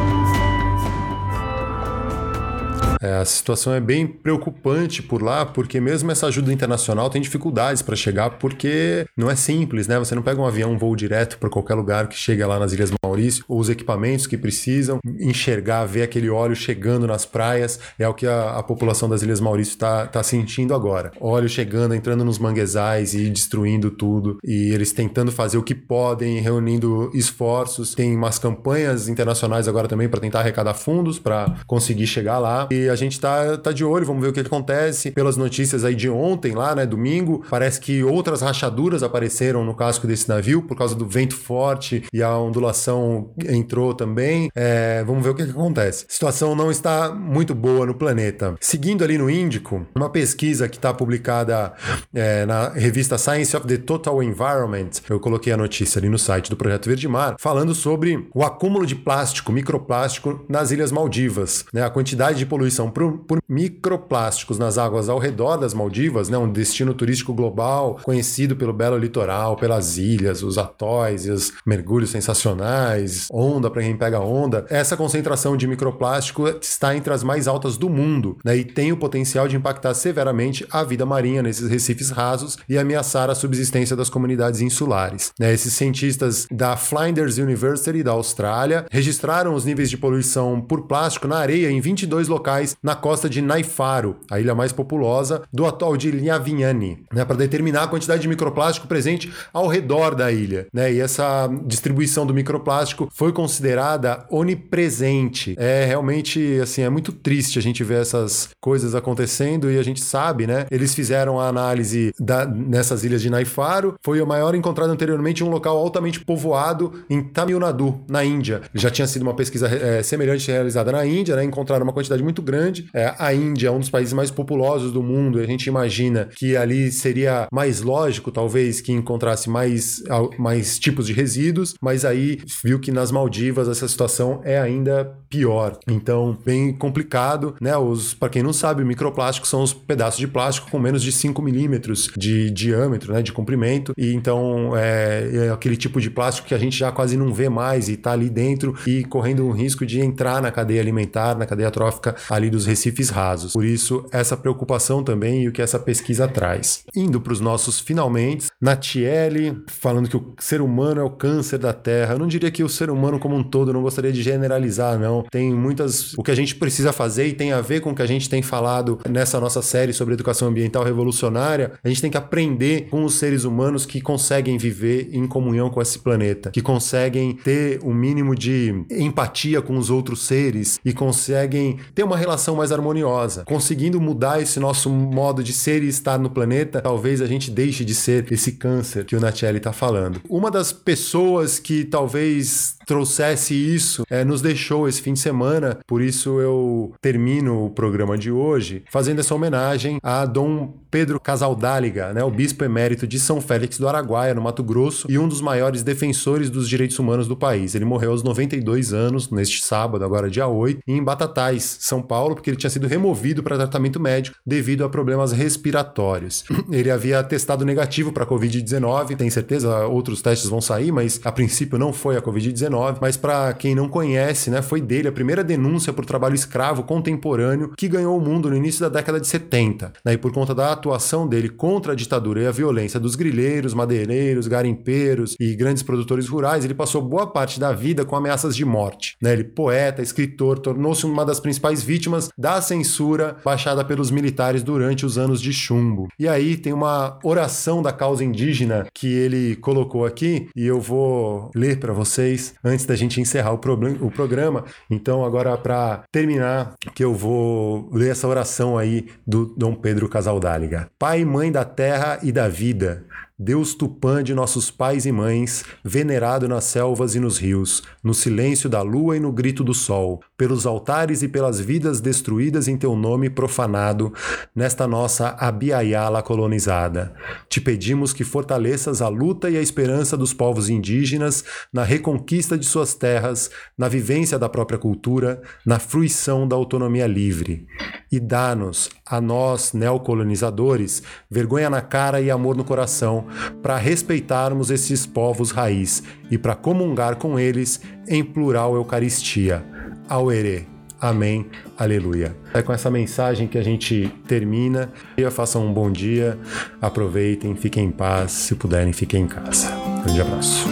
É, 3.00 3.16
a 3.16 3.24
situação 3.24 3.72
é 3.72 3.80
bem 3.80 4.06
preocupante 4.06 5.02
por 5.02 5.22
lá, 5.22 5.46
porque 5.46 5.80
mesmo 5.80 6.10
essa 6.10 6.26
ajuda 6.26 6.52
internacional 6.52 7.08
tem 7.10 7.22
dificuldades 7.22 7.82
para 7.82 7.96
chegar, 7.96 8.30
porque 8.30 9.06
não 9.16 9.30
é 9.30 9.36
simples, 9.36 9.86
né? 9.86 9.98
Você 9.98 10.14
não 10.14 10.22
pega 10.22 10.40
um 10.40 10.46
avião, 10.46 10.72
um 10.72 10.78
voo 10.78 10.94
direto 10.96 11.38
para 11.38 11.48
qualquer 11.48 11.74
lugar 11.74 12.08
que 12.08 12.16
chega 12.16 12.46
lá 12.46 12.58
nas 12.58 12.72
Ilhas 12.72 12.90
Maurício, 13.02 13.44
ou 13.48 13.60
os 13.60 13.68
equipamentos 13.68 14.26
que 14.26 14.36
precisam, 14.36 14.98
enxergar, 15.18 15.84
ver 15.84 16.02
aquele 16.02 16.28
óleo 16.28 16.56
chegando 16.56 17.06
nas 17.06 17.24
praias, 17.24 17.78
é 17.98 18.08
o 18.08 18.14
que 18.14 18.26
a, 18.26 18.58
a 18.58 18.62
população 18.62 19.08
das 19.08 19.22
Ilhas 19.22 19.40
Maurício 19.40 19.72
está 19.72 20.06
tá 20.06 20.22
sentindo 20.22 20.74
agora. 20.74 21.12
Óleo 21.20 21.48
chegando, 21.48 21.94
entrando 21.94 22.24
nos 22.24 22.38
manguezais 22.38 23.14
e 23.14 23.30
destruindo 23.30 23.90
tudo, 23.90 24.38
e 24.44 24.72
eles 24.72 24.92
tentando 24.92 25.30
fazer 25.30 25.58
o 25.58 25.62
que 25.62 25.74
podem, 25.74 26.40
reunindo 26.40 27.10
esforços. 27.14 27.94
Tem 27.94 28.14
umas 28.14 28.38
campanhas 28.38 29.08
internacionais 29.08 29.68
agora 29.68 29.88
também 29.88 30.08
para 30.08 30.20
tentar 30.20 30.40
arrecadar 30.40 30.74
fundos 30.74 31.18
para 31.18 31.56
conseguir 31.66 32.06
chegar 32.06 32.38
lá. 32.38 32.68
E 32.70 32.87
a 32.88 32.96
gente 32.96 33.20
tá, 33.20 33.56
tá 33.56 33.72
de 33.72 33.84
olho, 33.84 34.06
vamos 34.06 34.22
ver 34.22 34.28
o 34.28 34.32
que 34.32 34.40
acontece. 34.40 35.10
Pelas 35.10 35.36
notícias 35.36 35.84
aí 35.84 35.94
de 35.94 36.08
ontem, 36.08 36.54
lá, 36.54 36.74
né, 36.74 36.86
domingo, 36.86 37.44
parece 37.48 37.80
que 37.80 38.02
outras 38.02 38.42
rachaduras 38.42 39.02
apareceram 39.02 39.64
no 39.64 39.74
casco 39.74 40.06
desse 40.06 40.28
navio 40.28 40.62
por 40.62 40.76
causa 40.76 40.94
do 40.94 41.06
vento 41.06 41.36
forte 41.36 42.04
e 42.12 42.22
a 42.22 42.36
ondulação 42.36 43.30
entrou 43.48 43.94
também. 43.94 44.50
É, 44.54 45.02
vamos 45.04 45.22
ver 45.22 45.30
o 45.30 45.34
que, 45.34 45.44
que 45.44 45.50
acontece. 45.50 46.06
A 46.08 46.12
situação 46.12 46.54
não 46.54 46.70
está 46.70 47.10
muito 47.10 47.54
boa 47.54 47.86
no 47.86 47.94
planeta. 47.94 48.54
Seguindo 48.60 49.04
ali 49.04 49.18
no 49.18 49.30
Índico, 49.30 49.86
uma 49.94 50.10
pesquisa 50.10 50.68
que 50.68 50.76
está 50.76 50.92
publicada 50.92 51.72
é, 52.14 52.46
na 52.46 52.68
revista 52.70 53.18
Science 53.18 53.56
of 53.56 53.66
the 53.66 53.76
Total 53.76 54.22
Environment, 54.22 54.90
eu 55.08 55.18
coloquei 55.18 55.52
a 55.52 55.56
notícia 55.56 55.98
ali 55.98 56.08
no 56.08 56.18
site 56.18 56.50
do 56.50 56.56
Projeto 56.56 56.88
Verde 56.88 57.08
Mar, 57.08 57.36
falando 57.38 57.74
sobre 57.74 58.28
o 58.34 58.42
acúmulo 58.42 58.86
de 58.86 58.94
plástico, 58.94 59.52
microplástico 59.52 60.44
nas 60.48 60.70
Ilhas 60.70 60.92
Maldivas, 60.92 61.64
né, 61.72 61.82
a 61.82 61.90
quantidade 61.90 62.38
de 62.38 62.46
poluição 62.46 62.77
poluição 62.78 62.90
por, 62.90 63.18
por, 63.18 63.38
microplásticos 63.48 64.58
nas 64.58 64.76
águas 64.76 65.08
ao 65.08 65.18
redor 65.18 65.56
das 65.56 65.72
Maldivas, 65.72 66.28
né, 66.28 66.36
um 66.36 66.52
destino 66.52 66.92
turístico 66.92 67.32
global 67.32 67.98
conhecido 68.04 68.54
pelo 68.54 68.74
belo 68.74 68.98
litoral, 68.98 69.56
pelas 69.56 69.96
ilhas, 69.96 70.42
os 70.42 70.58
atóis 70.58 71.24
e 71.24 71.30
os 71.30 71.54
mergulhos 71.64 72.10
sensacionais, 72.10 73.26
onda 73.32 73.70
para 73.70 73.82
quem 73.82 73.96
pega 73.96 74.20
onda. 74.20 74.66
Essa 74.68 74.96
concentração 74.96 75.56
de 75.56 75.66
microplástico 75.66 76.46
está 76.60 76.94
entre 76.94 77.12
as 77.12 77.22
mais 77.22 77.48
altas 77.48 77.78
do 77.78 77.88
mundo 77.88 78.36
né, 78.44 78.56
e 78.56 78.64
tem 78.64 78.92
o 78.92 78.98
potencial 78.98 79.48
de 79.48 79.56
impactar 79.56 79.94
severamente 79.94 80.66
a 80.70 80.84
vida 80.84 81.06
marinha 81.06 81.42
nesses 81.42 81.70
recifes 81.70 82.10
rasos 82.10 82.58
e 82.68 82.76
ameaçar 82.76 83.30
a 83.30 83.34
subsistência 83.34 83.96
das 83.96 84.10
comunidades 84.10 84.60
insulares. 84.60 85.32
Né, 85.40 85.54
esses 85.54 85.72
cientistas 85.72 86.46
da 86.50 86.76
Flinders 86.76 87.38
University 87.38 88.02
da 88.02 88.12
Austrália 88.12 88.84
registraram 88.90 89.54
os 89.54 89.64
níveis 89.64 89.88
de 89.88 89.96
poluição 89.96 90.60
por 90.60 90.82
plástico 90.82 91.26
na 91.26 91.38
areia 91.38 91.70
em 91.70 91.80
22 91.80 92.28
locais 92.28 92.67
na 92.82 92.94
costa 92.94 93.28
de 93.28 93.40
Naifaro, 93.40 94.16
a 94.30 94.40
ilha 94.40 94.54
mais 94.54 94.72
populosa 94.72 95.42
do 95.52 95.66
atol 95.66 95.96
de 95.96 96.10
Liavignani, 96.10 97.04
né, 97.12 97.24
para 97.24 97.36
determinar 97.36 97.84
a 97.84 97.88
quantidade 97.88 98.22
de 98.22 98.28
microplástico 98.28 98.86
presente 98.86 99.32
ao 99.52 99.66
redor 99.66 100.14
da 100.14 100.30
ilha. 100.30 100.66
Né, 100.72 100.92
e 100.92 101.00
essa 101.00 101.48
distribuição 101.64 102.26
do 102.26 102.34
microplástico 102.34 103.08
foi 103.12 103.32
considerada 103.32 104.26
onipresente. 104.30 105.54
É 105.58 105.84
realmente 105.84 106.58
assim, 106.60 106.82
é 106.82 106.90
muito 106.90 107.12
triste 107.12 107.58
a 107.58 107.62
gente 107.62 107.82
ver 107.84 108.02
essas 108.02 108.50
coisas 108.60 108.94
acontecendo 108.94 109.70
e 109.70 109.78
a 109.78 109.82
gente 109.82 110.00
sabe, 110.00 110.46
né? 110.46 110.66
Eles 110.70 110.94
fizeram 110.94 111.40
a 111.40 111.48
análise 111.48 112.12
da, 112.18 112.44
nessas 112.46 113.04
ilhas 113.04 113.22
de 113.22 113.30
Naifaro, 113.30 113.94
foi 114.02 114.20
o 114.20 114.26
maior 114.26 114.54
encontrado 114.54 114.90
anteriormente 114.90 115.42
em 115.42 115.46
um 115.46 115.50
local 115.50 115.76
altamente 115.76 116.20
povoado 116.20 117.04
em 117.08 117.22
Tamil 117.22 117.60
Nadu, 117.60 118.00
na 118.08 118.24
Índia. 118.24 118.62
Já 118.74 118.90
tinha 118.90 119.06
sido 119.06 119.22
uma 119.22 119.34
pesquisa 119.34 119.68
é, 119.68 120.02
semelhante 120.02 120.50
realizada 120.50 120.92
na 120.92 121.04
Índia, 121.06 121.36
né? 121.36 121.44
Encontraram 121.44 121.84
uma 121.84 121.92
quantidade 121.92 122.22
muito 122.22 122.42
grande 122.42 122.57
grande. 122.58 122.88
É, 122.92 123.14
a 123.18 123.32
Índia 123.32 123.68
é 123.68 123.70
um 123.70 123.78
dos 123.78 123.90
países 123.90 124.12
mais 124.12 124.30
populosos 124.30 124.92
do 124.92 125.02
mundo 125.02 125.38
a 125.38 125.46
gente 125.46 125.66
imagina 125.66 126.28
que 126.34 126.56
ali 126.56 126.90
seria 126.90 127.46
mais 127.52 127.80
lógico, 127.80 128.30
talvez, 128.30 128.80
que 128.80 128.92
encontrasse 128.92 129.48
mais, 129.48 130.02
mais 130.38 130.78
tipos 130.78 131.06
de 131.06 131.12
resíduos, 131.12 131.74
mas 131.80 132.04
aí 132.04 132.40
viu 132.62 132.78
que 132.78 132.90
nas 132.90 133.10
Maldivas 133.10 133.68
essa 133.68 133.86
situação 133.86 134.40
é 134.44 134.58
ainda 134.58 135.16
pior. 135.28 135.78
Então, 135.86 136.36
bem 136.44 136.72
complicado, 136.72 137.54
né? 137.60 137.76
Os, 137.76 138.14
para 138.14 138.28
quem 138.28 138.42
não 138.42 138.52
sabe, 138.52 138.84
microplásticos 138.84 139.50
são 139.50 139.62
os 139.62 139.72
pedaços 139.72 140.18
de 140.18 140.26
plástico 140.26 140.70
com 140.70 140.78
menos 140.78 141.02
de 141.02 141.12
5 141.12 141.40
milímetros 141.42 142.10
de 142.16 142.50
diâmetro, 142.50 143.12
né? 143.12 143.22
De 143.22 143.32
comprimento. 143.32 143.92
E 143.96 144.12
então 144.12 144.76
é, 144.76 145.46
é, 145.46 145.50
aquele 145.50 145.76
tipo 145.76 146.00
de 146.00 146.10
plástico 146.10 146.48
que 146.48 146.54
a 146.54 146.58
gente 146.58 146.78
já 146.78 146.90
quase 146.90 147.16
não 147.16 147.32
vê 147.32 147.48
mais 147.48 147.88
e 147.88 147.92
está 147.92 148.12
ali 148.12 148.30
dentro 148.30 148.74
e 148.86 149.04
correndo 149.04 149.46
o 149.46 149.50
risco 149.50 149.84
de 149.84 150.00
entrar 150.00 150.40
na 150.40 150.50
cadeia 150.50 150.80
alimentar, 150.80 151.36
na 151.36 151.46
cadeia 151.46 151.70
trófica 151.70 152.16
ali 152.30 152.47
dos 152.50 152.66
recifes 152.66 153.10
rasos. 153.10 153.52
Por 153.52 153.64
isso, 153.64 154.04
essa 154.10 154.36
preocupação 154.36 155.02
também 155.02 155.44
e 155.44 155.48
o 155.48 155.52
que 155.52 155.62
essa 155.62 155.78
pesquisa 155.78 156.28
traz. 156.28 156.84
Indo 156.94 157.20
para 157.20 157.32
os 157.32 157.40
nossos 157.40 157.80
finalmente, 157.80 158.46
Natiele 158.60 159.62
falando 159.68 160.08
que 160.08 160.16
o 160.16 160.34
ser 160.38 160.60
humano 160.60 161.00
é 161.00 161.04
o 161.04 161.10
câncer 161.10 161.58
da 161.58 161.72
Terra. 161.72 162.14
Eu 162.14 162.18
não 162.18 162.26
diria 162.26 162.50
que 162.50 162.62
o 162.62 162.68
ser 162.68 162.90
humano 162.90 163.18
como 163.18 163.36
um 163.36 163.42
todo, 163.42 163.72
não 163.72 163.82
gostaria 163.82 164.12
de 164.12 164.22
generalizar, 164.22 164.98
não. 164.98 165.22
Tem 165.30 165.52
muitas. 165.52 166.14
O 166.14 166.22
que 166.22 166.30
a 166.30 166.34
gente 166.34 166.54
precisa 166.54 166.92
fazer 166.92 167.26
e 167.28 167.32
tem 167.32 167.52
a 167.52 167.60
ver 167.60 167.80
com 167.80 167.90
o 167.90 167.94
que 167.94 168.02
a 168.02 168.06
gente 168.06 168.28
tem 168.28 168.42
falado 168.42 168.98
nessa 169.08 169.40
nossa 169.40 169.62
série 169.62 169.92
sobre 169.92 170.14
educação 170.14 170.48
ambiental 170.48 170.84
revolucionária. 170.84 171.72
A 171.82 171.88
gente 171.88 172.00
tem 172.00 172.10
que 172.10 172.16
aprender 172.16 172.88
com 172.90 173.04
os 173.04 173.14
seres 173.14 173.44
humanos 173.44 173.86
que 173.86 174.00
conseguem 174.00 174.58
viver 174.58 175.08
em 175.12 175.26
comunhão 175.26 175.70
com 175.70 175.80
esse 175.80 175.98
planeta, 175.98 176.50
que 176.50 176.62
conseguem 176.62 177.34
ter 177.34 177.80
o 177.82 177.90
um 177.90 177.94
mínimo 177.94 178.34
de 178.34 178.84
empatia 178.90 179.60
com 179.60 179.76
os 179.76 179.90
outros 179.90 180.22
seres 180.22 180.78
e 180.84 180.92
conseguem 180.92 181.78
ter 181.94 182.04
uma 182.04 182.16
relação 182.16 182.37
relação 182.38 182.54
mais 182.54 182.70
harmoniosa. 182.70 183.42
Conseguindo 183.44 184.00
mudar 184.00 184.40
esse 184.40 184.60
nosso 184.60 184.88
modo 184.88 185.42
de 185.42 185.52
ser 185.52 185.82
e 185.82 185.88
estar 185.88 186.18
no 186.18 186.30
planeta, 186.30 186.80
talvez 186.80 187.20
a 187.20 187.26
gente 187.26 187.50
deixe 187.50 187.84
de 187.84 187.94
ser 187.94 188.30
esse 188.32 188.52
câncer 188.52 189.04
que 189.04 189.16
o 189.16 189.20
Natiele 189.20 189.58
está 189.58 189.72
falando. 189.72 190.20
Uma 190.28 190.50
das 190.50 190.72
pessoas 190.72 191.58
que 191.58 191.84
talvez 191.84 192.76
trouxesse 192.86 193.54
isso 193.54 194.04
é, 194.08 194.24
nos 194.24 194.40
deixou 194.40 194.88
esse 194.88 195.02
fim 195.02 195.12
de 195.12 195.18
semana, 195.18 195.78
por 195.86 196.00
isso 196.00 196.40
eu 196.40 196.94
termino 197.02 197.66
o 197.66 197.70
programa 197.70 198.16
de 198.16 198.30
hoje 198.30 198.82
fazendo 198.90 199.18
essa 199.18 199.34
homenagem 199.34 199.98
a 200.02 200.24
Dom 200.24 200.72
Pedro 200.90 201.20
Casaldáliga, 201.20 202.14
né, 202.14 202.24
o 202.24 202.30
bispo 202.30 202.64
emérito 202.64 203.06
de 203.06 203.18
São 203.20 203.42
Félix 203.42 203.78
do 203.78 203.86
Araguaia, 203.86 204.34
no 204.34 204.40
Mato 204.40 204.62
Grosso, 204.62 205.06
e 205.10 205.18
um 205.18 205.28
dos 205.28 205.42
maiores 205.42 205.82
defensores 205.82 206.48
dos 206.48 206.66
direitos 206.66 206.98
humanos 206.98 207.28
do 207.28 207.36
país. 207.36 207.74
Ele 207.74 207.84
morreu 207.84 208.12
aos 208.12 208.22
92 208.22 208.94
anos, 208.94 209.30
neste 209.30 209.62
sábado, 209.62 210.02
agora 210.02 210.30
dia 210.30 210.46
8, 210.46 210.80
em 210.86 211.02
Batatais, 211.02 211.76
São 211.80 212.00
Paulo, 212.00 212.17
porque 212.34 212.50
ele 212.50 212.56
tinha 212.56 212.70
sido 212.70 212.86
removido 212.86 213.42
para 213.42 213.56
tratamento 213.56 214.00
médico 214.00 214.36
devido 214.46 214.84
a 214.84 214.88
problemas 214.88 215.32
respiratórios. 215.32 216.44
Ele 216.70 216.90
havia 216.90 217.22
testado 217.22 217.64
negativo 217.64 218.12
para 218.12 218.24
a 218.24 218.26
Covid-19, 218.26 219.16
tem 219.16 219.30
certeza 219.30 219.86
outros 219.86 220.22
testes 220.22 220.48
vão 220.48 220.60
sair, 220.60 220.92
mas 220.92 221.20
a 221.24 221.32
princípio 221.32 221.78
não 221.78 221.92
foi 221.92 222.16
a 222.16 222.22
Covid-19. 222.22 222.98
Mas 223.00 223.16
para 223.16 223.52
quem 223.54 223.74
não 223.74 223.88
conhece, 223.88 224.50
né, 224.50 224.62
foi 224.62 224.80
dele 224.80 225.08
a 225.08 225.12
primeira 225.12 225.44
denúncia 225.44 225.92
por 225.92 226.04
trabalho 226.04 226.34
escravo 226.34 226.82
contemporâneo 226.82 227.72
que 227.76 227.88
ganhou 227.88 228.16
o 228.16 228.20
mundo 228.20 228.50
no 228.50 228.56
início 228.56 228.80
da 228.80 228.88
década 228.88 229.20
de 229.20 229.26
70. 229.26 229.92
Né, 230.04 230.14
e 230.14 230.18
por 230.18 230.32
conta 230.32 230.54
da 230.54 230.72
atuação 230.72 231.26
dele 231.26 231.48
contra 231.48 231.92
a 231.92 231.96
ditadura 231.96 232.42
e 232.42 232.46
a 232.46 232.50
violência 232.50 233.00
dos 233.00 233.14
grileiros, 233.14 233.74
madeireiros, 233.74 234.46
garimpeiros 234.46 235.36
e 235.38 235.54
grandes 235.54 235.82
produtores 235.82 236.28
rurais, 236.28 236.64
ele 236.64 236.74
passou 236.74 237.02
boa 237.02 237.26
parte 237.26 237.60
da 237.60 237.72
vida 237.72 238.04
com 238.04 238.16
ameaças 238.16 238.54
de 238.56 238.64
morte. 238.64 239.16
Né, 239.20 239.32
ele, 239.32 239.44
poeta, 239.44 240.02
escritor, 240.02 240.58
tornou-se 240.58 241.04
uma 241.04 241.24
das 241.24 241.40
principais 241.40 241.82
vítimas 241.82 242.07
vítimas 242.08 242.30
da 242.36 242.60
censura 242.60 243.36
baixada 243.44 243.84
pelos 243.84 244.10
militares 244.10 244.62
durante 244.62 245.04
os 245.04 245.18
anos 245.18 245.40
de 245.40 245.52
chumbo. 245.52 246.08
E 246.18 246.26
aí 246.26 246.56
tem 246.56 246.72
uma 246.72 247.18
oração 247.22 247.82
da 247.82 247.92
causa 247.92 248.24
indígena 248.24 248.86
que 248.94 249.06
ele 249.06 249.56
colocou 249.56 250.06
aqui 250.06 250.48
e 250.56 250.66
eu 250.66 250.80
vou 250.80 251.50
ler 251.54 251.78
para 251.78 251.92
vocês 251.92 252.54
antes 252.64 252.86
da 252.86 252.96
gente 252.96 253.20
encerrar 253.20 253.52
o, 253.52 253.60
o 254.00 254.10
programa. 254.10 254.64
Então, 254.90 255.24
agora 255.24 255.56
para 255.56 256.02
terminar, 256.10 256.74
que 256.94 257.04
eu 257.04 257.14
vou 257.14 257.90
ler 257.92 258.10
essa 258.10 258.26
oração 258.26 258.78
aí 258.78 259.06
do 259.26 259.46
Dom 259.56 259.74
Pedro 259.74 260.08
Casaldáliga. 260.08 260.88
Pai 260.98 261.20
e 261.20 261.24
mãe 261.24 261.52
da 261.52 261.64
terra 261.64 262.18
e 262.22 262.32
da 262.32 262.48
vida, 262.48 263.04
Deus 263.40 263.72
Tupã 263.72 264.20
de 264.20 264.34
nossos 264.34 264.68
pais 264.68 265.06
e 265.06 265.12
mães, 265.12 265.64
venerado 265.84 266.48
nas 266.48 266.64
selvas 266.64 267.14
e 267.14 267.20
nos 267.20 267.38
rios, 267.38 267.84
no 268.02 268.12
silêncio 268.12 268.68
da 268.68 268.82
lua 268.82 269.16
e 269.16 269.20
no 269.20 269.30
grito 269.30 269.62
do 269.62 269.72
sol, 269.72 270.20
pelos 270.36 270.66
altares 270.66 271.22
e 271.22 271.28
pelas 271.28 271.60
vidas 271.60 272.00
destruídas 272.00 272.66
em 272.66 272.76
teu 272.76 272.96
nome 272.96 273.30
profanado, 273.30 274.12
nesta 274.52 274.88
nossa 274.88 275.36
Abiaiala 275.38 276.20
colonizada. 276.20 277.14
Te 277.48 277.60
pedimos 277.60 278.12
que 278.12 278.24
fortaleças 278.24 279.00
a 279.00 279.06
luta 279.06 279.48
e 279.48 279.56
a 279.56 279.62
esperança 279.62 280.16
dos 280.16 280.32
povos 280.32 280.68
indígenas 280.68 281.44
na 281.72 281.84
reconquista 281.84 282.58
de 282.58 282.66
suas 282.66 282.92
terras, 282.92 283.52
na 283.78 283.86
vivência 283.86 284.36
da 284.36 284.48
própria 284.48 284.80
cultura, 284.80 285.40
na 285.64 285.78
fruição 285.78 286.48
da 286.48 286.56
autonomia 286.56 287.06
livre. 287.06 287.68
E 288.10 288.18
dá-nos, 288.18 288.90
a 289.06 289.20
nós, 289.20 289.72
neocolonizadores, 289.72 291.04
vergonha 291.30 291.70
na 291.70 291.80
cara 291.80 292.20
e 292.20 292.32
amor 292.32 292.56
no 292.56 292.64
coração 292.64 293.27
para 293.62 293.76
respeitarmos 293.76 294.70
esses 294.70 295.06
povos 295.06 295.50
raiz 295.50 296.02
e 296.30 296.38
para 296.38 296.54
comungar 296.54 297.16
com 297.16 297.38
eles 297.38 297.80
em 298.06 298.22
plural 298.22 298.74
Eucaristia. 298.74 299.64
Auerê. 300.08 300.64
Amém. 301.00 301.46
Aleluia. 301.76 302.36
É 302.52 302.60
com 302.60 302.72
essa 302.72 302.90
mensagem 302.90 303.46
que 303.46 303.56
a 303.56 303.62
gente 303.62 304.12
termina. 304.26 304.90
Façam 305.30 305.64
um 305.66 305.72
bom 305.72 305.90
dia, 305.90 306.36
aproveitem, 306.80 307.54
fiquem 307.54 307.84
em 307.84 307.90
paz, 307.90 308.32
se 308.32 308.54
puderem, 308.56 308.92
fiquem 308.92 309.22
em 309.22 309.28
casa. 309.28 309.70
Grande 310.02 310.20
abraço. 310.20 310.66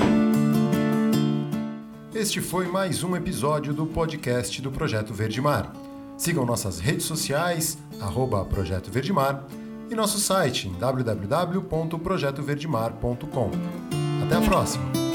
Este 2.12 2.40
foi 2.40 2.66
mais 2.66 3.04
um 3.04 3.14
episódio 3.14 3.72
do 3.72 3.86
podcast 3.86 4.60
do 4.60 4.70
Projeto 4.72 5.14
Verde 5.14 5.40
Mar. 5.40 5.72
Sigam 6.16 6.46
nossas 6.46 6.80
redes 6.80 7.04
sociais, 7.04 7.78
arroba 8.00 8.44
Projeto 8.44 8.90
Verde 8.90 9.12
Mar, 9.12 9.46
e 9.90 9.94
nosso 9.94 10.18
site 10.18 10.68
www.projetoverdemar.com. 10.68 13.50
Até 14.24 14.36
a 14.36 14.40
próxima! 14.40 15.05